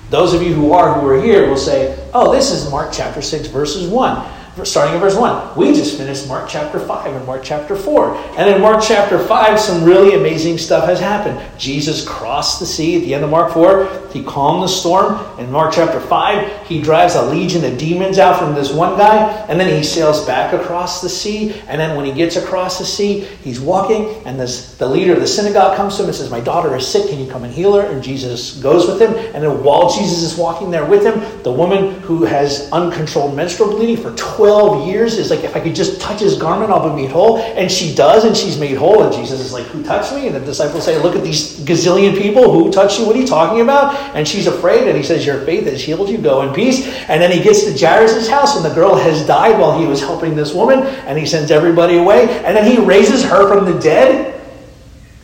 those 0.08 0.32
of 0.34 0.40
you 0.40 0.54
who 0.54 0.72
are, 0.72 0.94
who 0.94 1.08
are 1.08 1.20
here, 1.20 1.48
will 1.48 1.56
say, 1.56 2.08
oh, 2.14 2.32
this 2.32 2.52
is 2.52 2.70
Mark 2.70 2.92
chapter 2.92 3.20
6, 3.20 3.48
verses 3.48 3.90
1 3.90 4.37
starting 4.64 4.94
in 4.94 5.00
verse 5.00 5.16
1. 5.16 5.56
We 5.56 5.72
just 5.72 5.96
finished 5.96 6.28
Mark 6.28 6.48
chapter 6.48 6.78
5 6.78 7.14
and 7.14 7.26
Mark 7.26 7.42
chapter 7.42 7.76
4. 7.76 8.14
And 8.38 8.50
in 8.50 8.60
Mark 8.60 8.82
chapter 8.82 9.18
5, 9.18 9.60
some 9.60 9.84
really 9.84 10.14
amazing 10.14 10.58
stuff 10.58 10.84
has 10.86 11.00
happened. 11.00 11.40
Jesus 11.58 12.06
crossed 12.06 12.60
the 12.60 12.66
sea 12.66 12.96
at 12.96 13.02
the 13.02 13.14
end 13.14 13.24
of 13.24 13.30
Mark 13.30 13.52
4. 13.52 14.08
He 14.12 14.22
calmed 14.24 14.62
the 14.62 14.68
storm. 14.68 15.18
In 15.38 15.50
Mark 15.50 15.72
chapter 15.74 16.00
5, 16.00 16.66
he 16.66 16.80
drives 16.80 17.14
a 17.14 17.22
legion 17.22 17.64
of 17.64 17.78
demons 17.78 18.18
out 18.18 18.38
from 18.38 18.54
this 18.54 18.72
one 18.72 18.96
guy. 18.96 19.30
And 19.48 19.60
then 19.60 19.74
he 19.74 19.82
sails 19.82 20.24
back 20.24 20.52
across 20.52 21.02
the 21.02 21.08
sea. 21.08 21.60
And 21.68 21.80
then 21.80 21.96
when 21.96 22.06
he 22.06 22.12
gets 22.12 22.36
across 22.36 22.78
the 22.78 22.84
sea, 22.84 23.20
he's 23.42 23.60
walking. 23.60 24.22
And 24.26 24.38
this, 24.40 24.76
the 24.76 24.88
leader 24.88 25.12
of 25.12 25.20
the 25.20 25.26
synagogue 25.26 25.76
comes 25.76 25.96
to 25.96 26.02
him 26.02 26.08
and 26.08 26.16
says, 26.16 26.30
My 26.30 26.40
daughter 26.40 26.74
is 26.76 26.86
sick. 26.86 27.08
Can 27.10 27.18
you 27.18 27.30
come 27.30 27.44
and 27.44 27.52
heal 27.52 27.74
her? 27.74 27.86
And 27.86 28.02
Jesus 28.02 28.60
goes 28.60 28.86
with 28.86 29.00
him. 29.00 29.14
And 29.34 29.42
then 29.42 29.62
while 29.62 29.90
Jesus 29.90 30.22
is 30.22 30.38
walking 30.38 30.70
there 30.70 30.86
with 30.86 31.04
him, 31.04 31.42
the 31.42 31.52
woman 31.52 32.00
who 32.00 32.24
has 32.24 32.70
uncontrolled 32.72 33.36
menstrual 33.36 33.70
bleeding 33.70 33.96
for 33.96 34.14
12 34.16 34.47
12 34.48 34.88
years 34.88 35.18
is 35.18 35.28
like, 35.28 35.44
if 35.44 35.54
I 35.54 35.60
could 35.60 35.74
just 35.74 36.00
touch 36.00 36.20
his 36.20 36.38
garment, 36.38 36.70
I'll 36.70 36.88
be 36.88 37.02
made 37.02 37.10
whole. 37.10 37.36
And 37.36 37.70
she 37.70 37.94
does, 37.94 38.24
and 38.24 38.34
she's 38.34 38.58
made 38.58 38.78
whole. 38.78 39.02
And 39.02 39.12
Jesus 39.12 39.40
is 39.40 39.52
like, 39.52 39.66
Who 39.66 39.82
touched 39.82 40.14
me? 40.14 40.26
And 40.26 40.34
the 40.34 40.40
disciples 40.40 40.86
say, 40.86 40.98
Look 41.02 41.14
at 41.14 41.22
these 41.22 41.60
gazillion 41.60 42.16
people. 42.16 42.50
Who 42.50 42.72
touched 42.72 42.98
you? 42.98 43.04
What 43.04 43.14
are 43.14 43.18
you 43.18 43.26
talking 43.26 43.60
about? 43.60 43.94
And 44.16 44.26
she's 44.26 44.46
afraid. 44.46 44.88
And 44.88 44.96
he 44.96 45.02
says, 45.02 45.26
Your 45.26 45.44
faith 45.44 45.66
has 45.66 45.82
healed 45.82 46.08
you. 46.08 46.16
Go 46.16 46.40
in 46.48 46.54
peace. 46.54 46.86
And 47.10 47.20
then 47.20 47.30
he 47.30 47.42
gets 47.42 47.64
to 47.64 47.78
Jairus' 47.78 48.26
house, 48.26 48.56
and 48.56 48.64
the 48.64 48.74
girl 48.74 48.94
has 48.94 49.26
died 49.26 49.60
while 49.60 49.78
he 49.78 49.86
was 49.86 50.00
helping 50.00 50.34
this 50.34 50.54
woman. 50.54 50.78
And 50.78 51.18
he 51.18 51.26
sends 51.26 51.50
everybody 51.50 51.98
away. 51.98 52.42
And 52.42 52.56
then 52.56 52.64
he 52.64 52.82
raises 52.82 53.22
her 53.24 53.48
from 53.52 53.70
the 53.70 53.78
dead. 53.78 54.40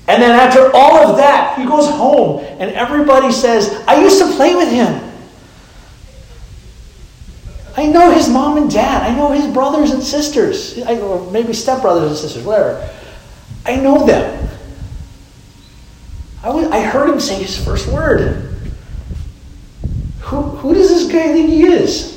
And 0.06 0.22
then 0.22 0.32
after 0.32 0.70
all 0.74 0.98
of 1.08 1.16
that, 1.16 1.58
he 1.58 1.64
goes 1.64 1.88
home, 1.88 2.44
and 2.58 2.70
everybody 2.72 3.32
says, 3.32 3.82
I 3.88 4.02
used 4.02 4.18
to 4.18 4.30
play 4.36 4.54
with 4.54 4.70
him. 4.70 5.03
I 7.76 7.86
know 7.86 8.12
his 8.12 8.28
mom 8.28 8.56
and 8.56 8.70
dad. 8.70 9.02
I 9.02 9.14
know 9.16 9.32
his 9.32 9.52
brothers 9.52 9.90
and 9.90 10.02
sisters. 10.02 10.78
I, 10.82 10.98
or 10.98 11.30
maybe 11.30 11.52
stepbrothers 11.52 12.08
and 12.08 12.16
sisters, 12.16 12.44
whatever. 12.44 12.88
I 13.66 13.76
know 13.76 14.06
them. 14.06 14.48
I, 16.42 16.50
was, 16.50 16.66
I 16.68 16.80
heard 16.80 17.10
him 17.10 17.20
say 17.20 17.42
his 17.42 17.62
first 17.62 17.88
word. 17.88 18.54
Who, 20.20 20.42
who 20.42 20.74
does 20.74 20.88
this 20.88 21.10
guy 21.10 21.32
think 21.32 21.48
he 21.48 21.64
is? 21.64 22.14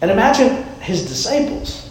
And 0.00 0.10
imagine 0.10 0.62
his 0.80 1.06
disciples 1.06 1.90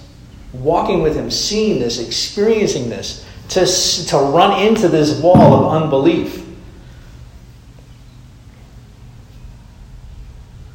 walking 0.53 1.01
with 1.01 1.15
him, 1.15 1.31
seeing 1.31 1.79
this, 1.79 1.99
experiencing 1.99 2.89
this, 2.89 3.25
to, 3.49 3.65
to 4.07 4.17
run 4.17 4.61
into 4.61 4.87
this 4.87 5.19
wall 5.19 5.53
of 5.53 5.81
unbelief. 5.81 6.44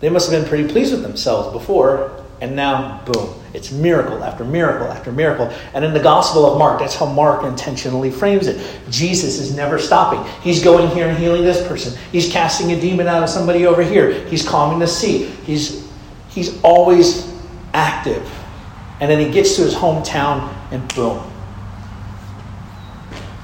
They 0.00 0.08
must 0.08 0.30
have 0.30 0.40
been 0.40 0.48
pretty 0.48 0.68
pleased 0.68 0.92
with 0.92 1.02
themselves 1.02 1.52
before, 1.52 2.24
and 2.40 2.56
now, 2.56 3.02
boom, 3.04 3.34
it's 3.52 3.70
miracle 3.70 4.24
after 4.24 4.44
miracle 4.44 4.86
after 4.86 5.12
miracle. 5.12 5.52
And 5.74 5.84
in 5.84 5.92
the 5.92 6.00
Gospel 6.00 6.46
of 6.46 6.58
Mark, 6.58 6.80
that's 6.80 6.94
how 6.94 7.04
Mark 7.04 7.44
intentionally 7.44 8.10
frames 8.10 8.46
it. 8.46 8.80
Jesus 8.88 9.38
is 9.38 9.54
never 9.54 9.78
stopping. 9.78 10.24
He's 10.42 10.64
going 10.64 10.88
here 10.88 11.08
and 11.08 11.18
healing 11.18 11.44
this 11.44 11.66
person. 11.68 11.98
He's 12.12 12.32
casting 12.32 12.72
a 12.72 12.80
demon 12.80 13.08
out 13.08 13.22
of 13.22 13.28
somebody 13.28 13.66
over 13.66 13.82
here. 13.82 14.26
He's 14.28 14.46
calming 14.46 14.78
the 14.78 14.86
sea. 14.86 15.24
He's, 15.44 15.86
he's 16.28 16.62
always 16.62 17.30
active. 17.74 18.26
And 19.00 19.10
then 19.10 19.18
he 19.18 19.30
gets 19.30 19.56
to 19.56 19.62
his 19.62 19.74
hometown, 19.74 20.54
and 20.70 20.86
boom, 20.94 21.22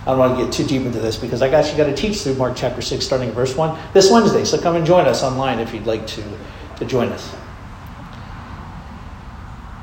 I 0.07 0.11
don't 0.11 0.19
want 0.19 0.39
to 0.39 0.45
get 0.45 0.53
too 0.53 0.65
deep 0.65 0.87
into 0.87 1.01
this 1.01 1.17
because 1.17 1.43
I 1.43 1.47
you 1.47 1.77
got 1.77 1.87
to 1.87 1.95
teach 1.95 2.21
through 2.21 2.35
Mark 2.35 2.55
chapter 2.57 2.81
6, 2.81 3.05
starting 3.05 3.33
verse 3.33 3.57
1 3.57 3.77
this 3.93 4.09
Wednesday. 4.09 4.45
So 4.45 4.61
come 4.61 4.77
and 4.77 4.87
join 4.87 5.05
us 5.07 5.25
online 5.25 5.59
if 5.59 5.75
you'd 5.75 5.87
like 5.87 6.07
to, 6.07 6.23
to 6.77 6.85
join 6.85 7.09
us. 7.09 7.35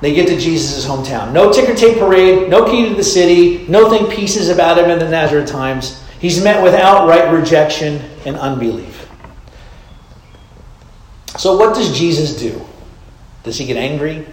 they 0.04 0.14
get 0.14 0.28
to 0.28 0.38
Jesus' 0.38 0.86
hometown. 0.86 1.34
No 1.34 1.52
ticker 1.52 1.74
tape 1.74 1.98
parade, 1.98 2.50
no 2.50 2.70
key 2.70 2.90
to 2.90 2.96
the 2.96 3.04
city, 3.04 3.66
no 3.68 3.90
think 3.90 4.14
pieces 4.14 4.50
about 4.50 4.78
him 4.78 4.90
in 4.90 5.00
the 5.00 5.10
Nazareth 5.10 5.50
times. 5.50 6.02
He's 6.20 6.42
met 6.42 6.64
with 6.64 6.74
outright 6.74 7.34
rejection 7.34 8.02
and 8.26 8.38
unbelief. 8.38 9.10
So, 11.38 11.58
what 11.58 11.76
does 11.76 11.98
Jesus 11.98 12.38
do? 12.38 12.66
Does 13.44 13.58
he 13.58 13.66
get 13.66 13.78
angry? 13.78 14.26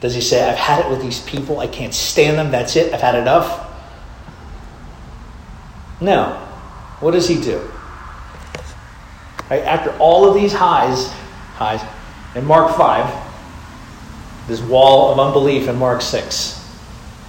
Does 0.00 0.14
he 0.14 0.20
say, 0.20 0.48
I've 0.48 0.58
had 0.58 0.84
it 0.84 0.90
with 0.90 1.00
these 1.00 1.20
people, 1.20 1.60
I 1.60 1.66
can't 1.66 1.94
stand 1.94 2.38
them, 2.38 2.50
that's 2.50 2.76
it, 2.76 2.92
I've 2.92 3.00
had 3.00 3.14
enough? 3.14 3.62
No. 6.00 6.34
What 7.00 7.12
does 7.12 7.28
he 7.28 7.40
do? 7.40 7.70
Right, 9.50 9.62
after 9.62 9.96
all 9.98 10.28
of 10.28 10.34
these 10.34 10.52
highs, 10.52 11.10
highs, 11.54 11.80
in 12.34 12.44
Mark 12.44 12.76
5, 12.76 14.48
this 14.48 14.60
wall 14.60 15.12
of 15.12 15.18
unbelief 15.18 15.68
in 15.68 15.76
Mark 15.76 16.02
6. 16.02 16.62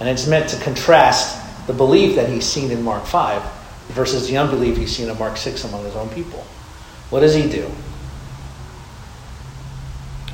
And 0.00 0.08
it's 0.08 0.26
meant 0.26 0.50
to 0.50 0.60
contrast 0.60 1.66
the 1.66 1.72
belief 1.72 2.16
that 2.16 2.28
he's 2.28 2.44
seen 2.44 2.70
in 2.70 2.82
Mark 2.82 3.04
5 3.04 3.42
versus 3.88 4.28
the 4.28 4.36
unbelief 4.36 4.76
he's 4.76 4.94
seen 4.94 5.08
in 5.08 5.18
Mark 5.18 5.36
6 5.36 5.64
among 5.64 5.84
his 5.84 5.96
own 5.96 6.08
people. 6.10 6.44
What 7.10 7.20
does 7.20 7.34
he 7.34 7.48
do? 7.48 7.70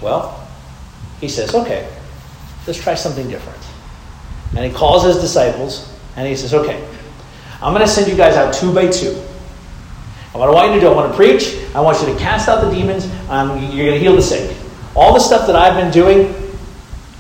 Well, 0.03 0.47
he 1.21 1.29
says, 1.29 1.55
okay, 1.55 1.89
let's 2.67 2.81
try 2.81 2.95
something 2.95 3.29
different. 3.29 3.59
And 4.57 4.65
he 4.65 4.73
calls 4.73 5.05
his 5.05 5.17
disciples 5.19 5.93
and 6.17 6.29
he 6.29 6.37
says, 6.37 6.55
okay, 6.55 6.87
I'm 7.61 7.73
going 7.73 7.85
to 7.85 7.91
send 7.91 8.09
you 8.09 8.17
guys 8.17 8.37
out 8.37 8.55
two 8.55 8.73
by 8.75 8.89
two. 8.89 9.11
And 10.35 10.41
what 10.41 10.49
I 10.49 10.53
want 10.53 10.69
you 10.69 10.75
to 10.75 10.81
do, 10.81 10.89
I 10.89 10.95
want 10.95 11.11
to 11.11 11.17
preach, 11.17 11.57
I 11.75 11.81
want 11.81 12.01
you 12.01 12.13
to 12.13 12.19
cast 12.19 12.49
out 12.49 12.65
the 12.65 12.71
demons, 12.71 13.07
um, 13.29 13.51
you're 13.73 13.87
going 13.87 13.99
to 13.99 13.99
heal 13.99 14.17
the 14.17 14.23
sick. 14.23 14.57
All 14.95 15.15
the 15.15 15.21
stuff 15.21 15.47
that 15.47 15.57
I've 15.57 15.75
been 15.75 15.93
doing, 15.93 16.35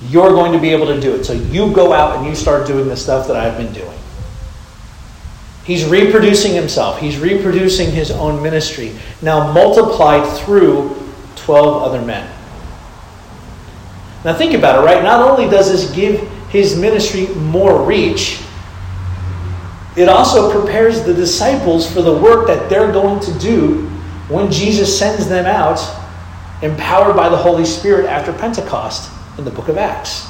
you're 0.08 0.30
going 0.30 0.52
to 0.52 0.58
be 0.58 0.70
able 0.70 0.86
to 0.86 1.00
do 1.00 1.14
it. 1.14 1.24
So 1.24 1.32
you 1.32 1.72
go 1.72 1.92
out 1.92 2.16
and 2.16 2.26
you 2.26 2.34
start 2.34 2.66
doing 2.66 2.88
the 2.88 2.96
stuff 2.96 3.26
that 3.28 3.36
I've 3.36 3.56
been 3.56 3.72
doing. 3.72 3.98
He's 5.64 5.84
reproducing 5.86 6.52
himself, 6.52 7.00
he's 7.00 7.18
reproducing 7.18 7.90
his 7.90 8.10
own 8.10 8.42
ministry, 8.42 8.94
now 9.22 9.50
multiplied 9.52 10.30
through 10.40 10.94
12 11.36 11.82
other 11.82 12.02
men. 12.02 12.30
Now 14.24 14.34
think 14.34 14.54
about 14.54 14.82
it, 14.82 14.86
right? 14.86 15.02
Not 15.02 15.20
only 15.20 15.50
does 15.50 15.70
this 15.70 15.94
give 15.94 16.20
his 16.48 16.76
ministry 16.76 17.26
more 17.34 17.84
reach, 17.84 18.40
it 19.96 20.08
also 20.08 20.50
prepares 20.50 21.04
the 21.04 21.14
disciples 21.14 21.90
for 21.90 22.02
the 22.02 22.12
work 22.12 22.46
that 22.46 22.68
they're 22.68 22.90
going 22.90 23.20
to 23.20 23.38
do 23.38 23.86
when 24.28 24.50
Jesus 24.50 24.98
sends 24.98 25.28
them 25.28 25.46
out 25.46 25.78
empowered 26.62 27.14
by 27.14 27.28
the 27.28 27.36
Holy 27.36 27.64
Spirit 27.64 28.06
after 28.06 28.32
Pentecost 28.32 29.10
in 29.38 29.44
the 29.44 29.50
book 29.50 29.68
of 29.68 29.76
Acts. 29.76 30.26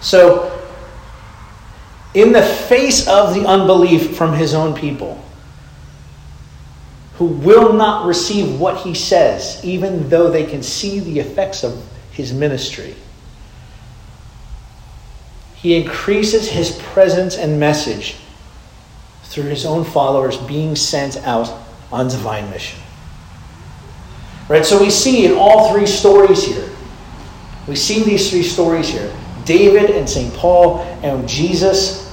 So, 0.00 0.52
in 2.14 2.32
the 2.32 2.42
face 2.42 3.08
of 3.08 3.34
the 3.34 3.46
unbelief 3.46 4.16
from 4.16 4.34
his 4.34 4.54
own 4.54 4.74
people, 4.74 5.22
who 7.18 7.26
will 7.26 7.72
not 7.72 8.06
receive 8.06 8.60
what 8.60 8.78
he 8.78 8.94
says, 8.94 9.60
even 9.64 10.08
though 10.08 10.30
they 10.30 10.44
can 10.44 10.62
see 10.62 11.00
the 11.00 11.18
effects 11.18 11.64
of 11.64 11.82
his 12.12 12.32
ministry, 12.32 12.94
he 15.54 15.74
increases 15.74 16.48
his 16.48 16.72
presence 16.92 17.36
and 17.36 17.58
message 17.58 18.16
through 19.24 19.44
his 19.44 19.64
own 19.64 19.84
followers 19.84 20.36
being 20.36 20.76
sent 20.76 21.16
out 21.26 21.52
on 21.90 22.08
divine 22.08 22.48
mission. 22.50 22.80
Right? 24.48 24.64
So 24.64 24.80
we 24.80 24.90
see 24.90 25.24
in 25.24 25.32
all 25.32 25.72
three 25.72 25.86
stories 25.86 26.44
here, 26.44 26.68
we 27.66 27.74
see 27.76 28.02
these 28.04 28.30
three 28.30 28.42
stories 28.44 28.88
here 28.88 29.12
David 29.44 29.90
and 29.90 30.08
St. 30.08 30.32
Paul 30.34 30.80
and 31.02 31.26
Jesus, 31.28 32.12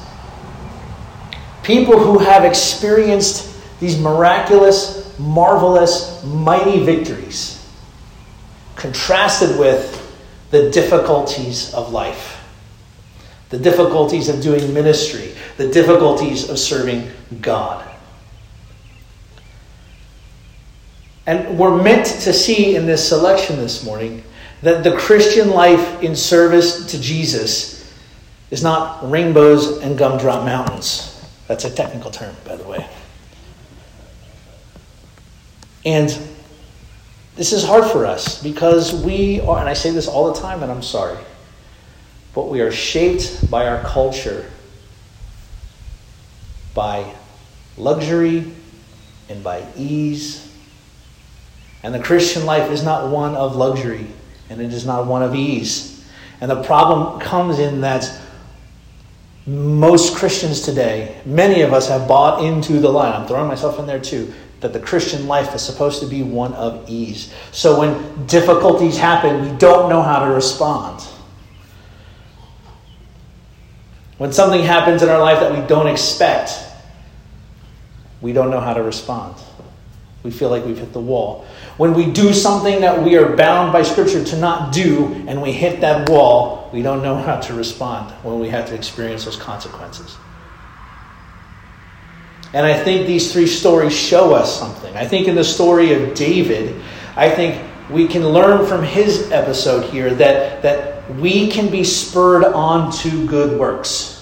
people 1.63 1.99
who 1.99 2.19
have 2.19 2.45
experienced 2.45 3.52
these 3.83 3.99
miraculous, 3.99 5.13
marvelous, 5.19 6.23
mighty 6.23 6.81
victories, 6.85 7.69
contrasted 8.77 9.59
with 9.59 9.99
the 10.51 10.69
difficulties 10.71 11.73
of 11.73 11.91
life, 11.91 12.41
the 13.49 13.59
difficulties 13.59 14.29
of 14.29 14.41
doing 14.41 14.73
ministry, 14.73 15.33
the 15.57 15.67
difficulties 15.67 16.49
of 16.49 16.57
serving 16.57 17.11
God. 17.41 17.85
And 21.25 21.59
we're 21.59 21.81
meant 21.81 22.05
to 22.05 22.31
see 22.31 22.77
in 22.77 22.85
this 22.85 23.05
selection 23.05 23.57
this 23.57 23.83
morning 23.83 24.23
that 24.61 24.85
the 24.85 24.95
Christian 24.95 25.49
life 25.49 26.01
in 26.01 26.15
service 26.15 26.85
to 26.85 27.01
Jesus 27.01 27.93
is 28.49 28.63
not 28.63 29.11
rainbows 29.11 29.79
and 29.79 29.97
gumdrop 29.97 30.45
mountains. 30.45 31.21
That's 31.49 31.65
a 31.65 31.69
technical 31.69 32.11
term, 32.11 32.33
by 32.45 32.55
the 32.55 32.63
way. 32.63 32.87
And 35.85 36.09
this 37.35 37.51
is 37.51 37.65
hard 37.65 37.89
for 37.91 38.05
us 38.05 38.41
because 38.41 38.93
we 38.93 39.41
are, 39.41 39.59
and 39.59 39.67
I 39.67 39.73
say 39.73 39.91
this 39.91 40.07
all 40.07 40.31
the 40.31 40.39
time, 40.39 40.63
and 40.63 40.71
I'm 40.71 40.83
sorry, 40.83 41.17
but 42.33 42.49
we 42.49 42.61
are 42.61 42.71
shaped 42.71 43.49
by 43.49 43.67
our 43.67 43.81
culture 43.83 44.49
by 46.73 47.13
luxury 47.77 48.51
and 49.29 49.43
by 49.43 49.63
ease 49.77 50.43
and 51.83 51.93
the 51.93 51.99
Christian 51.99 52.45
life 52.45 52.71
is 52.71 52.81
not 52.81 53.11
one 53.11 53.35
of 53.35 53.57
luxury, 53.57 54.07
and 54.49 54.61
it 54.61 54.73
is 54.73 54.85
not 54.85 55.05
one 55.05 55.21
of 55.21 55.35
ease. 55.35 56.03
And 56.39 56.49
the 56.49 56.63
problem 56.63 57.19
comes 57.19 57.59
in 57.59 57.81
that 57.81 58.09
most 59.45 60.15
Christians 60.15 60.61
today, 60.61 61.21
many 61.25 61.61
of 61.61 61.73
us 61.73 61.89
have 61.89 62.07
bought 62.07 62.43
into 62.43 62.79
the 62.79 62.89
lie. 62.89 63.11
I'm 63.11 63.27
throwing 63.27 63.49
myself 63.49 63.77
in 63.79 63.85
there 63.85 63.99
too, 63.99 64.33
that 64.63 64.73
the 64.73 64.79
Christian 64.79 65.27
life 65.27 65.53
is 65.53 65.61
supposed 65.61 66.01
to 66.01 66.07
be 66.07 66.23
one 66.23 66.53
of 66.53 66.89
ease. 66.89 67.31
So 67.51 67.79
when 67.79 68.25
difficulties 68.25 68.97
happen, 68.97 69.41
we 69.41 69.57
don't 69.57 69.89
know 69.89 70.01
how 70.01 70.25
to 70.25 70.33
respond. 70.33 71.01
When 74.17 74.31
something 74.31 74.63
happens 74.63 75.03
in 75.03 75.09
our 75.09 75.19
life 75.19 75.39
that 75.41 75.51
we 75.51 75.65
don't 75.67 75.87
expect, 75.87 76.57
we 78.21 78.33
don't 78.33 78.49
know 78.49 78.61
how 78.61 78.73
to 78.73 78.81
respond. 78.81 79.35
We 80.23 80.31
feel 80.31 80.49
like 80.49 80.65
we've 80.65 80.77
hit 80.77 80.93
the 80.93 81.01
wall. 81.01 81.45
When 81.75 81.93
we 81.93 82.09
do 82.09 82.31
something 82.33 82.79
that 82.81 83.03
we 83.03 83.17
are 83.17 83.35
bound 83.35 83.73
by 83.73 83.83
Scripture 83.83 84.23
to 84.23 84.39
not 84.39 84.71
do 84.71 85.25
and 85.27 85.41
we 85.41 85.51
hit 85.51 85.81
that 85.81 86.09
wall, 86.09 86.69
we 86.71 86.81
don't 86.81 87.03
know 87.03 87.15
how 87.15 87.41
to 87.41 87.53
respond 87.53 88.11
when 88.23 88.39
we 88.39 88.47
have 88.47 88.65
to 88.67 88.75
experience 88.75 89.25
those 89.25 89.35
consequences. 89.35 90.15
And 92.53 92.65
I 92.65 92.81
think 92.81 93.07
these 93.07 93.33
three 93.33 93.47
stories 93.47 93.93
show 93.93 94.33
us 94.33 94.59
something. 94.59 94.95
I 94.95 95.05
think 95.05 95.27
in 95.27 95.35
the 95.35 95.43
story 95.43 95.93
of 95.93 96.13
David, 96.13 96.79
I 97.15 97.29
think 97.29 97.61
we 97.89 98.07
can 98.07 98.27
learn 98.27 98.65
from 98.65 98.83
his 98.83 99.31
episode 99.31 99.89
here 99.89 100.13
that, 100.15 100.61
that 100.61 101.09
we 101.15 101.49
can 101.49 101.69
be 101.69 101.83
spurred 101.83 102.45
on 102.45 102.91
to 102.91 103.27
good 103.27 103.59
works. 103.59 104.13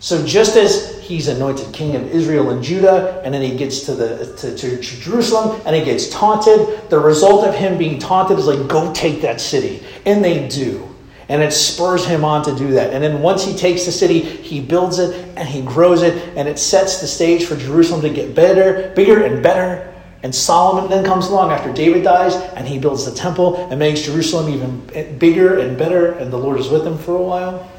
So 0.00 0.24
just 0.26 0.56
as 0.56 1.00
he's 1.00 1.28
anointed 1.28 1.72
king 1.72 1.96
of 1.96 2.02
Israel 2.10 2.50
and 2.50 2.62
Judah, 2.62 3.22
and 3.24 3.32
then 3.32 3.42
he 3.42 3.56
gets 3.56 3.80
to 3.86 3.94
the 3.94 4.34
to, 4.36 4.56
to, 4.56 4.80
Jerusalem 4.80 5.60
and 5.64 5.74
he 5.74 5.82
gets 5.84 6.10
taunted. 6.10 6.90
The 6.90 6.98
result 6.98 7.46
of 7.46 7.54
him 7.54 7.78
being 7.78 7.98
taunted 7.98 8.38
is 8.38 8.46
like, 8.46 8.68
go 8.68 8.92
take 8.92 9.22
that 9.22 9.40
city. 9.40 9.82
And 10.04 10.22
they 10.22 10.48
do. 10.48 10.93
And 11.28 11.42
it 11.42 11.52
spurs 11.52 12.04
him 12.04 12.24
on 12.24 12.44
to 12.44 12.54
do 12.54 12.72
that. 12.72 12.92
And 12.92 13.02
then 13.02 13.22
once 13.22 13.44
he 13.44 13.56
takes 13.56 13.86
the 13.86 13.92
city, 13.92 14.20
he 14.20 14.60
builds 14.60 14.98
it 14.98 15.14
and 15.36 15.48
he 15.48 15.62
grows 15.62 16.02
it, 16.02 16.36
and 16.36 16.46
it 16.46 16.58
sets 16.58 17.00
the 17.00 17.06
stage 17.06 17.46
for 17.46 17.56
Jerusalem 17.56 18.02
to 18.02 18.10
get 18.10 18.34
better, 18.34 18.92
bigger 18.94 19.24
and 19.24 19.42
better. 19.42 19.90
And 20.22 20.34
Solomon 20.34 20.90
then 20.90 21.04
comes 21.04 21.26
along 21.26 21.50
after 21.50 21.72
David 21.72 22.02
dies, 22.02 22.34
and 22.34 22.66
he 22.66 22.78
builds 22.78 23.04
the 23.04 23.14
temple 23.14 23.56
and 23.70 23.78
makes 23.78 24.02
Jerusalem 24.02 24.52
even 24.52 25.18
bigger 25.18 25.58
and 25.58 25.76
better, 25.76 26.12
and 26.12 26.32
the 26.32 26.38
Lord 26.38 26.58
is 26.58 26.68
with 26.68 26.86
him 26.86 26.96
for 26.98 27.16
a 27.16 27.22
while. 27.22 27.70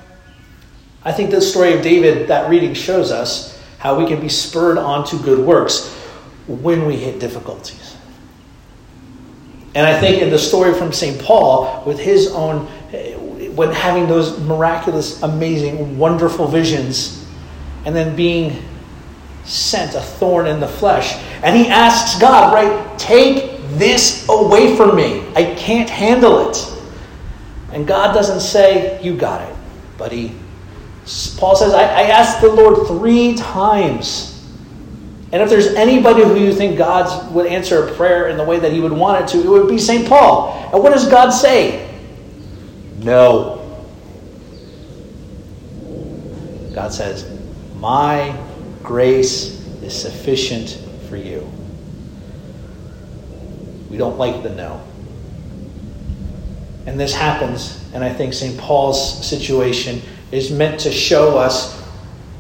I 1.04 1.12
think 1.12 1.30
the 1.32 1.42
story 1.42 1.74
of 1.74 1.82
David, 1.82 2.28
that 2.28 2.50
reading 2.50 2.74
shows 2.74 3.12
us 3.12 3.64
how 3.78 4.00
we 4.00 4.08
can 4.08 4.20
be 4.20 4.30
spurred 4.30 4.78
on 4.78 5.06
to 5.08 5.18
good 5.18 5.40
works 5.40 5.94
when 6.48 6.86
we 6.86 6.98
hit 6.98 7.20
difficulties. 7.20 7.96
And 9.76 9.86
I 9.86 10.00
think 10.00 10.22
in 10.22 10.30
the 10.30 10.40
story 10.40 10.74
from 10.74 10.94
St. 10.94 11.22
Paul, 11.22 11.84
with 11.86 12.00
his 12.00 12.32
own, 12.32 12.68
when 13.56 13.72
having 13.72 14.08
those 14.08 14.40
miraculous, 14.42 15.22
amazing, 15.24 15.98
wonderful 15.98 16.48
visions, 16.48 17.26
and 17.86 17.96
then 17.96 18.16
being 18.16 18.64
sent 19.44 19.96
a 19.96 20.02
thorn 20.02 20.48
in 20.48 20.60
the 20.60 20.68
flesh, 20.68 21.16
and 21.44 21.56
he 21.56 21.68
asks 21.68 22.20
God, 22.20 22.54
right, 22.54 23.00
take 23.00 23.62
this 23.78 24.28
away 24.30 24.76
from 24.76 24.96
me. 24.96 25.28
I 25.36 25.56
can't 25.56 25.90
handle 25.90 26.50
it. 26.50 26.58
And 27.72 27.88
God 27.88 28.14
doesn't 28.14 28.40
say, 28.40 29.02
you 29.04 29.16
got 29.16 29.48
it, 29.48 29.56
buddy 29.98 30.36
Paul 31.38 31.56
says, 31.56 31.74
I, 31.74 31.84
I 31.84 32.02
asked 32.08 32.42
the 32.42 32.50
Lord 32.50 32.88
three 32.88 33.36
times 33.36 34.32
And 35.32 35.42
if 35.42 35.50
there's 35.50 35.68
anybody 35.68 36.24
who 36.24 36.36
you 36.36 36.52
think 36.52 36.78
God 36.78 37.32
would 37.34 37.46
answer 37.46 37.88
a 37.88 37.94
prayer 37.94 38.30
in 38.30 38.38
the 38.38 38.44
way 38.44 38.58
that 38.58 38.72
he 38.72 38.80
would 38.80 38.92
want 38.92 39.24
it 39.24 39.28
to, 39.34 39.40
it 39.40 39.48
would 39.48 39.70
be 39.70 39.78
St. 39.78 40.08
Paul. 40.08 40.72
And 40.74 40.82
what 40.82 40.94
does 40.94 41.08
God 41.08 41.30
say? 41.30 41.85
No. 43.06 43.62
God 46.74 46.92
says, 46.92 47.40
My 47.76 48.36
grace 48.82 49.62
is 49.84 49.94
sufficient 49.94 50.80
for 51.08 51.16
you. 51.16 51.48
We 53.92 53.98
don't 53.98 54.18
like 54.18 54.42
the 54.42 54.50
no. 54.50 54.82
And 56.88 57.00
this 57.00 57.14
happens, 57.14 57.80
and 57.94 58.04
I 58.04 58.12
think 58.12 58.34
St. 58.34 58.58
Paul's 58.58 59.26
situation 59.26 60.02
is 60.32 60.50
meant 60.50 60.80
to 60.82 60.92
show 60.92 61.38
us 61.38 61.80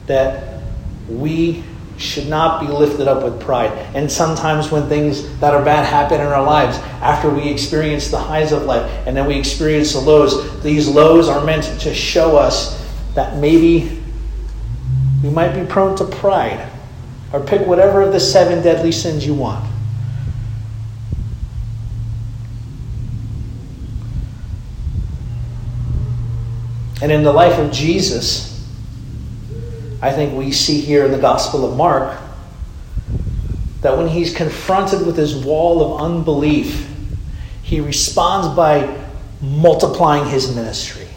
that 0.07 0.63
we 1.07 1.63
should 1.97 2.27
not 2.27 2.59
be 2.59 2.67
lifted 2.67 3.07
up 3.07 3.23
with 3.23 3.39
pride. 3.39 3.71
And 3.95 4.11
sometimes 4.11 4.71
when 4.71 4.87
things 4.89 5.37
that 5.39 5.53
are 5.53 5.63
bad 5.63 5.85
happen 5.85 6.19
in 6.19 6.27
our 6.27 6.43
lives, 6.43 6.77
after 7.01 7.29
we 7.29 7.49
experience 7.49 8.09
the 8.09 8.19
highs 8.19 8.51
of 8.51 8.63
life 8.63 8.89
and 9.07 9.15
then 9.15 9.27
we 9.27 9.37
experience 9.37 9.93
the 9.93 9.99
lows, 9.99 10.61
these 10.61 10.87
lows 10.87 11.29
are 11.29 11.43
meant 11.45 11.63
to 11.81 11.93
show 11.93 12.35
us 12.35 12.83
that 13.13 13.37
maybe 13.37 14.01
we 15.23 15.29
might 15.29 15.53
be 15.57 15.65
prone 15.65 15.95
to 15.97 16.05
pride. 16.05 16.69
Or 17.33 17.39
pick 17.39 17.65
whatever 17.65 18.01
of 18.01 18.13
the 18.13 18.19
seven 18.19 18.63
deadly 18.63 18.91
sins 18.91 19.25
you 19.25 19.33
want. 19.33 19.65
And 27.01 27.11
in 27.11 27.23
the 27.23 27.33
life 27.33 27.59
of 27.59 27.71
Jesus, 27.71 28.54
I 30.05 30.11
think 30.11 30.35
we 30.35 30.51
see 30.51 30.81
here 30.81 31.03
in 31.03 31.11
the 31.11 31.17
Gospel 31.17 31.67
of 31.67 31.75
Mark 31.75 32.21
that 33.81 33.97
when 33.97 34.07
he's 34.07 34.35
confronted 34.35 35.03
with 35.03 35.17
his 35.17 35.35
wall 35.35 35.95
of 35.95 36.01
unbelief, 36.01 36.87
he 37.63 37.79
responds 37.81 38.55
by 38.55 39.03
multiplying 39.41 40.29
his 40.29 40.55
ministry. 40.55 41.07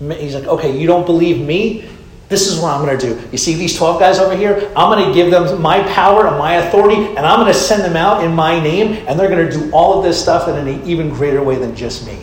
He's 0.00 0.34
like, 0.34 0.48
okay, 0.48 0.76
you 0.76 0.88
don't 0.88 1.06
believe 1.06 1.40
me? 1.40 1.88
This 2.28 2.48
is 2.48 2.58
what 2.58 2.72
I'm 2.72 2.84
going 2.84 2.98
to 2.98 3.14
do. 3.14 3.28
You 3.30 3.38
see 3.38 3.54
these 3.54 3.76
12 3.76 4.00
guys 4.00 4.18
over 4.18 4.36
here? 4.36 4.56
I'm 4.74 4.90
going 4.90 5.06
to 5.06 5.14
give 5.14 5.30
them 5.30 5.62
my 5.62 5.84
power 5.92 6.26
and 6.26 6.36
my 6.36 6.56
authority, 6.56 6.96
and 6.96 7.20
I'm 7.20 7.38
going 7.38 7.52
to 7.52 7.56
send 7.56 7.84
them 7.84 7.96
out 7.96 8.24
in 8.24 8.34
my 8.34 8.58
name, 8.58 9.04
and 9.06 9.20
they're 9.20 9.28
going 9.28 9.48
to 9.48 9.56
do 9.56 9.70
all 9.70 9.98
of 9.98 10.04
this 10.04 10.20
stuff 10.20 10.48
in 10.48 10.56
an 10.56 10.84
even 10.84 11.10
greater 11.10 11.44
way 11.44 11.54
than 11.54 11.76
just 11.76 12.04
me. 12.04 12.18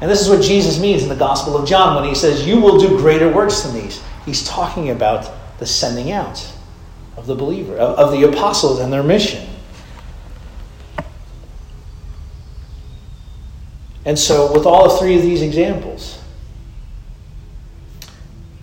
And 0.00 0.10
this 0.10 0.20
is 0.22 0.28
what 0.28 0.42
Jesus 0.42 0.80
means 0.80 1.02
in 1.02 1.08
the 1.08 1.16
Gospel 1.16 1.56
of 1.56 1.68
John 1.68 1.94
when 1.94 2.04
he 2.08 2.14
says, 2.14 2.46
You 2.46 2.60
will 2.60 2.78
do 2.78 2.96
greater 2.96 3.30
works 3.30 3.60
than 3.62 3.74
these. 3.74 4.02
He's 4.24 4.46
talking 4.46 4.90
about 4.90 5.30
the 5.58 5.66
sending 5.66 6.10
out 6.10 6.50
of 7.16 7.26
the 7.26 7.34
believer, 7.34 7.76
of, 7.76 7.98
of 7.98 8.12
the 8.12 8.28
apostles 8.28 8.80
and 8.80 8.92
their 8.92 9.02
mission. 9.02 9.46
And 14.06 14.18
so, 14.18 14.52
with 14.52 14.64
all 14.64 14.98
three 14.98 15.16
of 15.16 15.22
these 15.22 15.42
examples, 15.42 16.18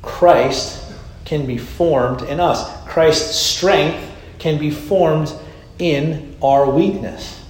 Christ 0.02 0.84
can 1.26 1.46
be 1.46 1.58
formed 1.60 2.24
in 2.24 2.40
us. 2.40 2.68
Christ's 2.88 3.36
strength 3.36 4.12
can 4.40 4.58
be 4.58 4.72
formed 4.72 5.32
in 5.78 6.36
our 6.42 6.70
weakness. 6.70 7.46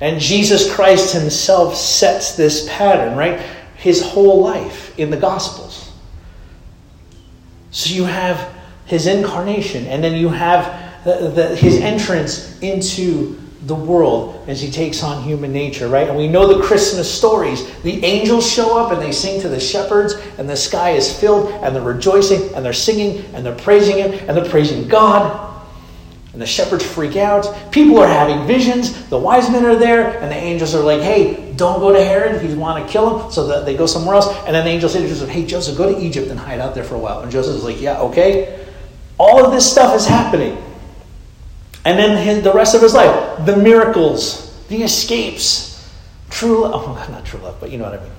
And 0.00 0.20
Jesus 0.20 0.72
Christ 0.72 1.14
himself 1.14 1.74
sets 1.74 2.36
this 2.36 2.68
pattern, 2.68 3.16
right? 3.16 3.40
His 3.76 4.02
whole 4.02 4.40
life 4.40 4.98
in 4.98 5.10
the 5.10 5.16
Gospels. 5.16 5.92
So 7.70 7.94
you 7.94 8.04
have 8.04 8.54
his 8.86 9.06
incarnation, 9.06 9.86
and 9.86 10.02
then 10.02 10.18
you 10.18 10.28
have 10.28 11.04
the, 11.04 11.28
the, 11.28 11.56
his 11.56 11.80
entrance 11.80 12.58
into 12.60 13.38
the 13.66 13.74
world 13.74 14.44
as 14.48 14.60
he 14.60 14.70
takes 14.70 15.02
on 15.02 15.22
human 15.22 15.52
nature, 15.52 15.88
right? 15.88 16.08
And 16.08 16.16
we 16.16 16.28
know 16.28 16.46
the 16.46 16.62
Christmas 16.62 17.12
stories. 17.12 17.66
The 17.82 18.04
angels 18.04 18.50
show 18.50 18.78
up 18.78 18.92
and 18.92 19.02
they 19.02 19.12
sing 19.12 19.40
to 19.40 19.48
the 19.48 19.58
shepherds, 19.58 20.14
and 20.38 20.48
the 20.48 20.56
sky 20.56 20.90
is 20.90 21.18
filled, 21.18 21.50
and 21.62 21.74
they're 21.74 21.82
rejoicing, 21.82 22.54
and 22.54 22.64
they're 22.64 22.72
singing, 22.72 23.24
and 23.34 23.44
they're 23.44 23.56
praising 23.56 23.96
him, 23.96 24.12
and 24.28 24.36
they're 24.36 24.48
praising 24.48 24.88
God. 24.88 25.45
And 26.36 26.42
the 26.42 26.46
shepherds 26.46 26.84
freak 26.84 27.16
out. 27.16 27.72
People 27.72 27.98
are 27.98 28.06
having 28.06 28.46
visions. 28.46 29.08
The 29.08 29.16
wise 29.16 29.48
men 29.48 29.64
are 29.64 29.74
there, 29.74 30.20
and 30.20 30.30
the 30.30 30.36
angels 30.36 30.74
are 30.74 30.82
like, 30.82 31.00
hey, 31.00 31.54
don't 31.56 31.80
go 31.80 31.94
to 31.94 32.04
Herod. 32.04 32.42
He's 32.42 32.54
want 32.54 32.86
to 32.86 32.92
kill 32.92 33.20
him. 33.20 33.32
So 33.32 33.46
that 33.46 33.64
they 33.64 33.74
go 33.74 33.86
somewhere 33.86 34.16
else. 34.16 34.28
And 34.44 34.54
then 34.54 34.66
the 34.66 34.70
angels 34.70 34.92
say 34.92 35.00
to 35.00 35.08
Joseph, 35.08 35.30
hey, 35.30 35.46
Joseph, 35.46 35.78
go 35.78 35.90
to 35.90 35.98
Egypt 35.98 36.28
and 36.28 36.38
hide 36.38 36.60
out 36.60 36.74
there 36.74 36.84
for 36.84 36.94
a 36.94 36.98
while. 36.98 37.20
And 37.20 37.32
Joseph 37.32 37.56
is 37.56 37.64
like, 37.64 37.80
yeah, 37.80 38.00
okay. 38.00 38.66
All 39.16 39.46
of 39.46 39.50
this 39.50 39.66
stuff 39.72 39.96
is 39.96 40.06
happening. 40.06 40.62
And 41.86 41.98
then 41.98 42.22
his, 42.22 42.44
the 42.44 42.52
rest 42.52 42.74
of 42.74 42.82
his 42.82 42.92
life, 42.92 43.46
the 43.46 43.56
miracles, 43.56 44.62
the 44.68 44.82
escapes, 44.82 45.90
true 46.28 46.64
love, 46.64 46.74
oh, 46.86 47.10
not 47.10 47.24
true 47.24 47.40
love, 47.40 47.56
but 47.60 47.70
you 47.70 47.78
know 47.78 47.84
what 47.84 47.98
I 47.98 48.02
mean. 48.02 48.12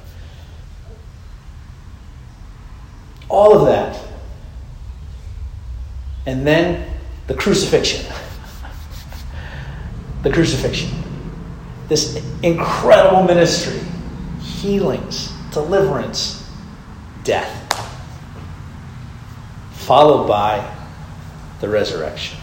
All 3.30 3.60
of 3.60 3.68
that. 3.68 4.04
And 6.26 6.48
then 6.48 6.97
the 7.28 7.34
crucifixion. 7.34 8.06
the 10.24 10.32
crucifixion. 10.32 10.90
This 11.88 12.22
incredible 12.42 13.24
ministry, 13.24 13.80
healings, 14.42 15.32
deliverance, 15.52 16.50
death, 17.24 17.64
followed 19.72 20.28
by 20.28 20.76
the 21.62 21.70
resurrection. 21.70 22.38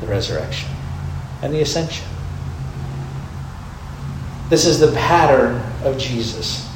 The 0.00 0.06
resurrection 0.06 0.70
and 1.42 1.54
the 1.54 1.60
ascension. 1.60 2.06
This 4.48 4.64
is 4.66 4.78
the 4.78 4.92
pattern 4.92 5.60
of 5.84 5.98
Jesus. 5.98 6.68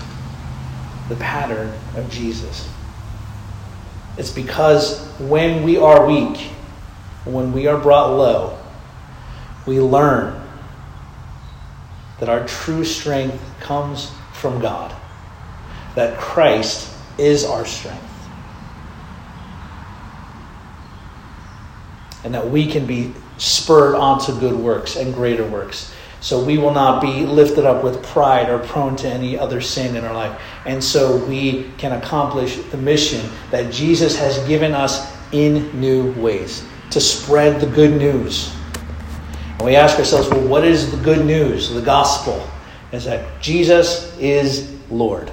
The 1.08 1.16
pattern 1.16 1.72
of 1.96 2.10
Jesus. 2.10 2.68
It's 4.16 4.30
because 4.30 5.06
when 5.18 5.62
we 5.62 5.76
are 5.76 6.06
weak, 6.06 6.38
when 7.24 7.52
we 7.52 7.66
are 7.66 7.78
brought 7.78 8.10
low, 8.10 8.58
we 9.66 9.80
learn 9.80 10.40
that 12.18 12.28
our 12.28 12.46
true 12.46 12.84
strength 12.84 13.42
comes 13.60 14.10
from 14.32 14.60
God, 14.60 14.94
that 15.94 16.18
Christ 16.18 16.94
is 17.18 17.44
our 17.44 17.64
strength, 17.64 18.04
and 22.24 22.34
that 22.34 22.48
we 22.48 22.66
can 22.66 22.86
be 22.86 23.14
spurred 23.38 23.94
onto 23.94 24.38
good 24.38 24.54
works 24.54 24.96
and 24.96 25.14
greater 25.14 25.46
works. 25.46 25.92
So 26.20 26.42
we 26.44 26.58
will 26.58 26.72
not 26.72 27.00
be 27.00 27.24
lifted 27.24 27.64
up 27.64 27.82
with 27.82 28.02
pride 28.04 28.50
or 28.50 28.58
prone 28.58 28.94
to 28.96 29.08
any 29.08 29.38
other 29.38 29.60
sin 29.60 29.96
in 29.96 30.04
our 30.04 30.12
life. 30.12 30.40
And 30.66 30.82
so 30.84 31.16
we 31.24 31.70
can 31.78 31.92
accomplish 31.92 32.56
the 32.56 32.76
mission 32.76 33.26
that 33.50 33.72
Jesus 33.72 34.18
has 34.18 34.38
given 34.46 34.72
us 34.72 35.16
in 35.32 35.80
new 35.80 36.12
ways 36.20 36.64
to 36.90 37.00
spread 37.00 37.60
the 37.60 37.66
good 37.66 37.96
news. 37.96 38.54
And 39.52 39.62
we 39.62 39.76
ask 39.76 39.98
ourselves, 39.98 40.28
well, 40.28 40.46
what 40.46 40.64
is 40.64 40.90
the 40.90 41.02
good 41.02 41.24
news, 41.24 41.70
the 41.70 41.80
gospel? 41.80 42.46
Is 42.92 43.04
that 43.04 43.40
Jesus 43.40 44.16
is 44.18 44.76
Lord. 44.90 45.32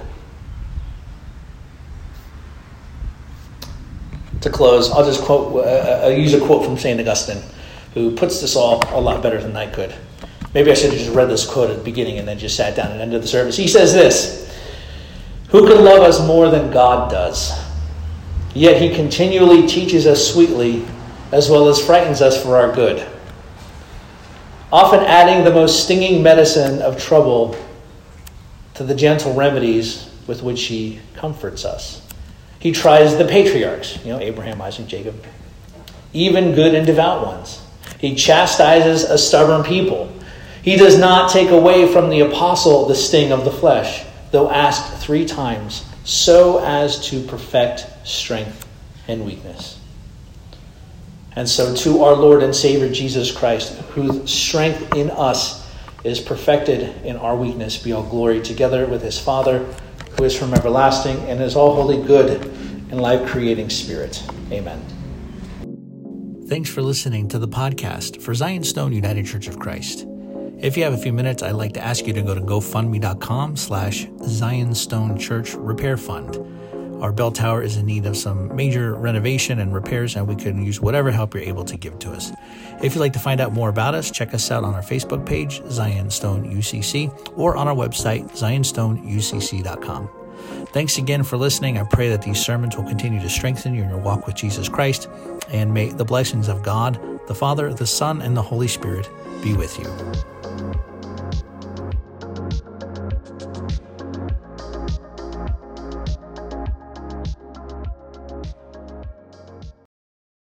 To 4.42 4.50
close, 4.50 4.92
I'll 4.92 5.04
just 5.04 5.24
quote, 5.24 5.66
uh, 5.66 6.02
I'll 6.04 6.12
use 6.12 6.34
a 6.34 6.40
quote 6.40 6.64
from 6.64 6.78
St. 6.78 7.00
Augustine, 7.00 7.42
who 7.96 8.16
puts 8.16 8.40
this 8.40 8.56
all 8.56 8.84
a 8.96 9.02
lot 9.02 9.24
better 9.24 9.42
than 9.42 9.58
I 9.58 9.68
could. 9.68 9.94
Maybe 10.58 10.72
I 10.72 10.74
should 10.74 10.90
have 10.90 11.00
just 11.00 11.14
read 11.14 11.30
this 11.30 11.46
quote 11.46 11.70
at 11.70 11.78
the 11.78 11.84
beginning 11.84 12.18
and 12.18 12.28
then 12.28 12.40
just 12.40 12.56
sat 12.56 12.76
down 12.76 12.92
and 12.92 13.00
ended 13.00 13.22
the 13.22 13.28
service. 13.28 13.56
He 13.56 13.68
says 13.68 13.94
this 13.94 14.52
Who 15.50 15.68
can 15.68 15.86
love 15.86 16.02
us 16.02 16.20
more 16.26 16.50
than 16.50 16.72
God 16.72 17.12
does? 17.12 17.52
Yet 18.56 18.82
he 18.82 18.96
continually 18.96 19.68
teaches 19.68 20.08
us 20.08 20.34
sweetly 20.34 20.84
as 21.32 21.48
well 21.48 21.70
as 21.70 21.80
frightens 21.80 22.24
us 22.24 22.42
for 22.42 22.58
our 22.58 22.74
good, 22.74 23.08
often 24.72 25.02
adding 25.02 25.46
the 25.46 25.52
most 25.52 25.84
stinging 25.84 26.24
medicine 26.24 26.82
of 26.82 27.00
trouble 27.00 27.56
to 28.74 28.84
the 28.84 28.96
gentle 28.96 29.36
remedies 29.36 30.10
with 30.26 30.42
which 30.42 30.64
he 30.64 31.00
comforts 31.14 31.66
us. 31.66 32.02
He 32.58 32.72
tries 32.72 33.16
the 33.16 33.26
patriarchs, 33.26 34.04
you 34.04 34.12
know, 34.12 34.20
Abraham, 34.20 34.60
Isaac, 34.64 34.88
Jacob, 34.88 35.24
even 36.14 36.56
good 36.56 36.74
and 36.74 36.88
devout 36.88 37.24
ones. 37.24 37.62
He 38.00 38.16
chastises 38.16 39.04
a 39.04 39.20
stubborn 39.20 39.64
people 39.64 40.12
he 40.68 40.76
does 40.76 41.00
not 41.00 41.32
take 41.32 41.50
away 41.50 41.90
from 41.90 42.10
the 42.10 42.20
apostle 42.20 42.88
the 42.88 42.94
sting 42.94 43.32
of 43.32 43.46
the 43.46 43.52
flesh, 43.52 44.04
though 44.32 44.52
asked 44.52 45.02
three 45.02 45.26
times, 45.26 45.86
so 46.04 46.60
as 46.60 47.08
to 47.08 47.22
perfect 47.22 47.88
strength 48.06 48.68
and 49.08 49.26
weakness. 49.26 49.80
And 51.38 51.48
so, 51.48 51.74
to 51.74 52.04
our 52.04 52.18
Lord 52.18 52.44
and 52.44 52.54
Savior 52.54 52.92
Jesus 52.92 53.32
Christ, 53.32 53.78
whose 53.94 54.30
strength 54.30 54.94
in 54.94 55.10
us 55.10 55.66
is 56.04 56.20
perfected 56.20 57.02
in 57.06 57.16
our 57.16 57.38
weakness, 57.38 57.82
be 57.82 57.94
all 57.94 58.04
glory 58.04 58.42
together 58.42 58.86
with 58.88 59.02
his 59.02 59.18
Father, 59.18 59.60
who 60.18 60.26
is 60.26 60.38
from 60.38 60.54
everlasting 60.54 61.16
and 61.30 61.42
is 61.42 61.56
all 61.56 61.76
holy 61.76 62.06
good 62.06 62.42
and 62.92 63.00
life 63.00 63.26
creating 63.30 63.70
Spirit. 63.70 64.22
Amen. 64.52 64.84
Thanks 66.50 66.70
for 66.70 66.82
listening 66.82 67.30
to 67.30 67.40
the 67.40 67.48
podcast 67.48 68.22
for 68.22 68.34
Zion 68.34 68.66
Stone 68.66 68.92
United 68.92 69.26
Church 69.26 69.48
of 69.48 69.60
Christ. 69.60 70.06
If 70.60 70.76
you 70.76 70.84
have 70.86 70.94
a 70.94 70.98
few 70.98 71.14
minutes, 71.14 71.44
I'd 71.44 71.52
like 71.52 71.74
to 71.74 71.84
ask 71.84 72.08
you 72.08 72.14
to 72.14 72.22
go 72.24 72.34
to 72.34 72.42
gofundme.com 72.42 73.56
slash 73.58 74.08
Zion 74.24 74.74
Stone 74.74 75.20
Church 75.20 75.54
Repair 75.54 75.98
Fund. 75.98 76.36
Our 77.00 77.12
bell 77.12 77.32
tower 77.32 77.62
is 77.62 77.78
in 77.78 77.86
need 77.86 78.08
of 78.08 78.18
some 78.18 78.56
major 78.56 78.96
renovation 78.96 79.60
and 79.60 79.72
repairs, 79.72 80.16
and 80.16 80.28
we 80.28 80.36
could 80.36 80.56
use 80.56 80.82
whatever 80.82 81.12
help 81.12 81.36
you're 81.36 81.44
able 81.44 81.64
to 81.66 81.78
give 81.78 82.00
to 82.00 82.12
us. 82.12 82.32
If 82.82 82.96
you'd 82.96 83.02
like 83.02 83.14
to 83.14 83.20
find 83.20 83.40
out 83.40 83.54
more 83.54 83.70
about 83.70 83.94
us, 83.94 84.10
check 84.10 84.34
us 84.34 84.50
out 84.50 84.64
on 84.64 84.74
our 84.74 84.82
Facebook 84.82 85.28
page, 85.28 85.62
Zion 85.70 86.10
Stone 86.10 86.52
UCC, 86.52 87.38
or 87.38 87.56
on 87.56 87.68
our 87.68 87.76
website, 87.76 88.32
zionstoneucc.com. 88.32 90.10
Thanks 90.74 90.98
again 90.98 91.22
for 91.22 91.38
listening. 91.38 91.78
I 91.78 91.84
pray 91.84 92.10
that 92.10 92.24
these 92.24 92.44
sermons 92.44 92.76
will 92.76 92.84
continue 92.84 93.22
to 93.22 93.30
strengthen 93.30 93.76
you 93.76 93.84
in 93.84 93.90
your 93.90 94.00
walk 94.00 94.26
with 94.26 94.36
Jesus 94.36 94.68
Christ, 94.70 95.08
and 95.50 95.72
may 95.72 95.90
the 95.90 96.06
blessings 96.06 96.48
of 96.48 96.64
God, 96.64 97.00
the 97.28 97.36
Father, 97.36 97.72
the 97.76 97.86
Son, 97.86 98.24
and 98.24 98.36
the 98.36 98.42
Holy 98.42 98.68
Spirit 98.68 99.08
be 99.44 99.54
with 99.54 99.78
you 99.78 100.37
thank 100.58 100.76
you 100.88 100.97